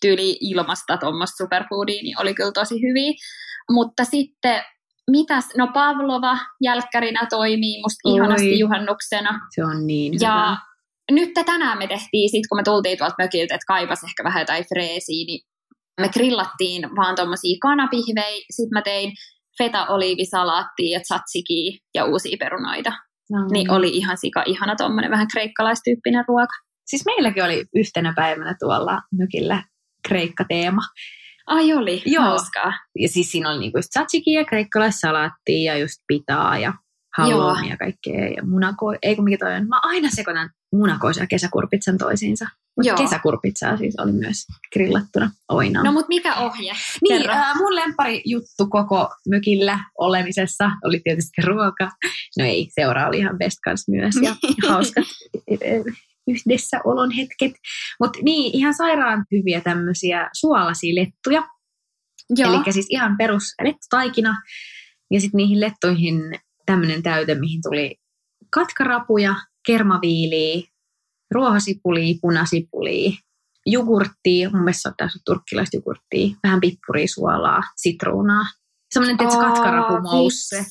[0.00, 3.12] tyyli ilmasta tuommoista superfoodia, niin oli kyllä tosi hyviä.
[3.70, 4.62] Mutta sitten,
[5.10, 8.14] mitäs, no Pavlova jälkkärinä toimii musta Oi.
[8.16, 9.40] ihanasti juhannuksena.
[9.54, 10.56] Se on niin Ja hyvä.
[11.10, 14.64] nyt tänään me tehtiin, sit kun me tultiin tuolta mökiltä, että kaipas ehkä vähän jotain
[14.68, 15.40] freesiä, niin
[16.00, 18.44] me grillattiin vaan tommosia kanapihvejä.
[18.50, 19.12] Sitten mä tein
[19.58, 22.92] feta-oliivisalaattia ja tzatsikia ja uusia perunoita.
[23.30, 26.54] No, Niin oli ihan sika ihana tommonen vähän kreikkalaistyyppinen ruoka.
[26.86, 29.62] Siis meilläkin oli yhtenä päivänä tuolla mökillä
[30.08, 30.82] kreikka-teema.
[31.48, 32.24] Ai oli, Joo.
[32.24, 32.72] hauskaa.
[32.98, 36.72] Ja siis siinä oli niinku just tzatziki ja kreikkalaissalaattia ja just pitaa ja
[37.18, 38.28] halloumia ja kaikkea.
[38.28, 39.68] Ja munako, ei kun mikä toi on.
[39.68, 42.46] Mä aina sekoitan munakoisen ja kesäkurpitsan toisiinsa.
[42.76, 45.86] Mutta kesäkurpitsaa siis oli myös grillattuna oinaan.
[45.86, 46.72] No mut mikä ohje?
[47.02, 47.34] Niin, Kerro.
[47.34, 51.90] äh, mun lempari juttu koko mökillä olemisessa oli tietysti ruoka.
[52.38, 54.36] No ei, seura oli ihan best myös ja
[54.68, 55.04] hauskat
[55.60, 55.82] eh,
[56.30, 57.52] yhdessäolon hetket.
[58.00, 61.42] Mutta niin, ihan sairaan hyviä tämmöisiä suolaisia lettuja.
[62.38, 64.36] Eli siis ihan perus lettutaikina.
[65.10, 66.20] Ja sitten niihin lettuihin
[66.66, 67.96] tämmöinen täyte, mihin tuli
[68.50, 69.34] katkarapuja,
[69.66, 70.68] kermaviiliä,
[71.30, 73.10] ruohosipulia, punasipulia,
[73.66, 78.44] jogurttia, mun mielestä se on tässä turkkilaista jogurttia, vähän pippuria, suolaa, sitruunaa.
[78.94, 80.64] Semmoinen, tietysti, katkarapumousse.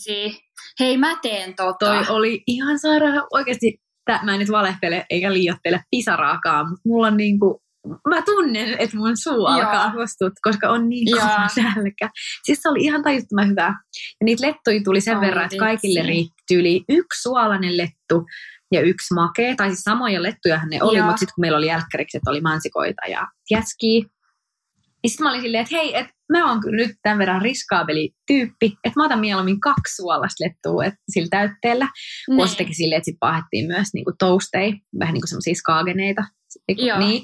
[0.79, 1.85] Hei, mä teen tota.
[1.85, 7.07] Toi oli ihan sairaan, oikeasti, tää, mä en nyt valehtele eikä liiottele pisaraakaan, mutta mulla
[7.07, 7.61] on niinku,
[8.09, 12.09] mä tunnen, että mun suu alkaa kostua, koska on niin kova nälkä.
[12.43, 13.79] Siis se oli ihan tajuttoman hyvää.
[14.21, 18.25] Ja niitä lettuja tuli sen Ai verran, että kaikille riitti yli yksi suolainen lettu
[18.71, 19.55] ja yksi makea.
[19.55, 21.05] Tai siis samoja lettujahan ne oli, Joo.
[21.05, 24.05] mutta sitten kun meillä oli jälkkäriksi, että oli mansikoita ja jäskiä,
[25.03, 28.11] niin sitten mä olin silleen, että hei, että mä oon kyllä nyt tämän verran riskaabeli
[28.27, 31.87] tyyppi, että mä otan mieluummin kaksi suolasta lettua et, sillä täytteellä.
[32.25, 32.47] Kun Niin.
[32.47, 36.23] se teki silleen, että sitten pahettiin myös niinku toasteja, vähän niin kuin semmoisia skaageneita.
[36.77, 36.99] Joo.
[36.99, 37.23] Niin,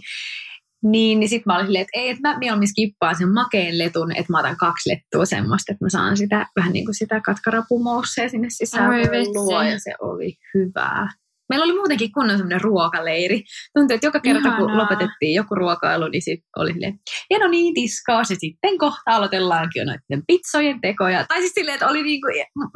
[0.84, 4.12] niin, niin sitten mä olin silleen, että ei, että mä mieluummin skippaan sen makeen letun,
[4.12, 8.30] että mä otan kaksi lettua semmoista, että mä saan sitä vähän niin kuin sitä katkarapumoussea
[8.30, 8.90] sinne sisään.
[8.90, 11.10] Oi Voi luo, ja se oli hyvää.
[11.50, 13.44] Meillä oli muutenkin kunnon semmoinen ruokaleiri.
[13.74, 14.58] Tuntuu, että joka kerta Ihanaa.
[14.58, 19.12] kun lopetettiin joku ruokailu, niin sit oli silleen, ja no niin, tiskaus ja sitten kohta
[19.16, 21.26] aloitellaankin jo noiden pizzojen tekoja.
[21.28, 22.28] Tai siis silleen, että oli niinku,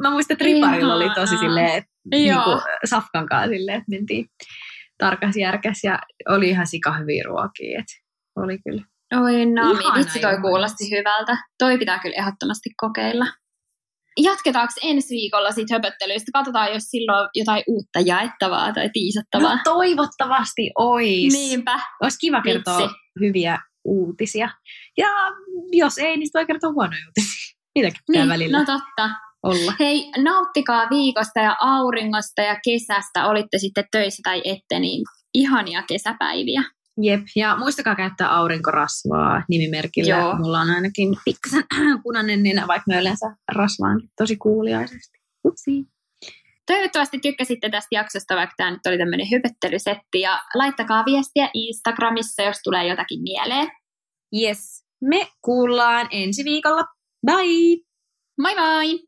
[0.02, 2.50] mä muistan, että riparilla oli tosi silleen, että niinku
[2.84, 4.26] safkan kanssa silleen, että mentiin
[4.98, 5.98] tarkas järkäs ja
[6.28, 7.80] oli ihan sika hyviä ruokia.
[7.80, 7.86] Et
[8.36, 8.82] oli kyllä.
[9.22, 11.36] Oi Nami, Ihana vitsi toi kuulosti hyvältä.
[11.58, 13.26] Toi pitää kyllä ehdottomasti kokeilla.
[14.22, 16.30] Jatketaanko ensi viikolla siitä höpöttelyistä?
[16.32, 19.54] Katsotaan, jos silloin on jotain uutta jaettavaa tai tiisattavaa.
[19.54, 21.32] No toivottavasti ois.
[21.32, 21.80] Niinpä.
[22.02, 22.94] Olisi kiva kertoa Vitsi.
[23.20, 24.48] hyviä uutisia.
[24.98, 25.08] Ja
[25.72, 27.54] jos ei, niin voi kertoa huonoja uutisia.
[27.74, 29.10] Niitäkin pitää Niin, välillä no totta.
[29.42, 29.72] olla.
[29.80, 35.04] Hei, nauttikaa viikosta ja auringosta ja kesästä, olitte sitten töissä tai ette, niin
[35.34, 36.62] ihania kesäpäiviä.
[37.02, 40.14] Jep, ja muistakaa käyttää aurinkorasvaa nimimerkillä.
[40.14, 40.36] Joo.
[40.36, 41.64] Mulla on ainakin pikkasen
[42.02, 45.18] punainen nenä, vaikka mä yleensä rasvaankin tosi kuuliaisesti.
[45.44, 45.70] Upsi.
[46.66, 50.20] Toivottavasti tykkäsitte tästä jaksosta, vaikka tämä nyt oli tämmöinen hypettelysetti.
[50.20, 53.68] Ja laittakaa viestiä Instagramissa, jos tulee jotakin mieleen.
[54.42, 56.82] Yes, me kuullaan ensi viikolla.
[57.26, 57.84] Bye!
[58.38, 59.07] Moi moi!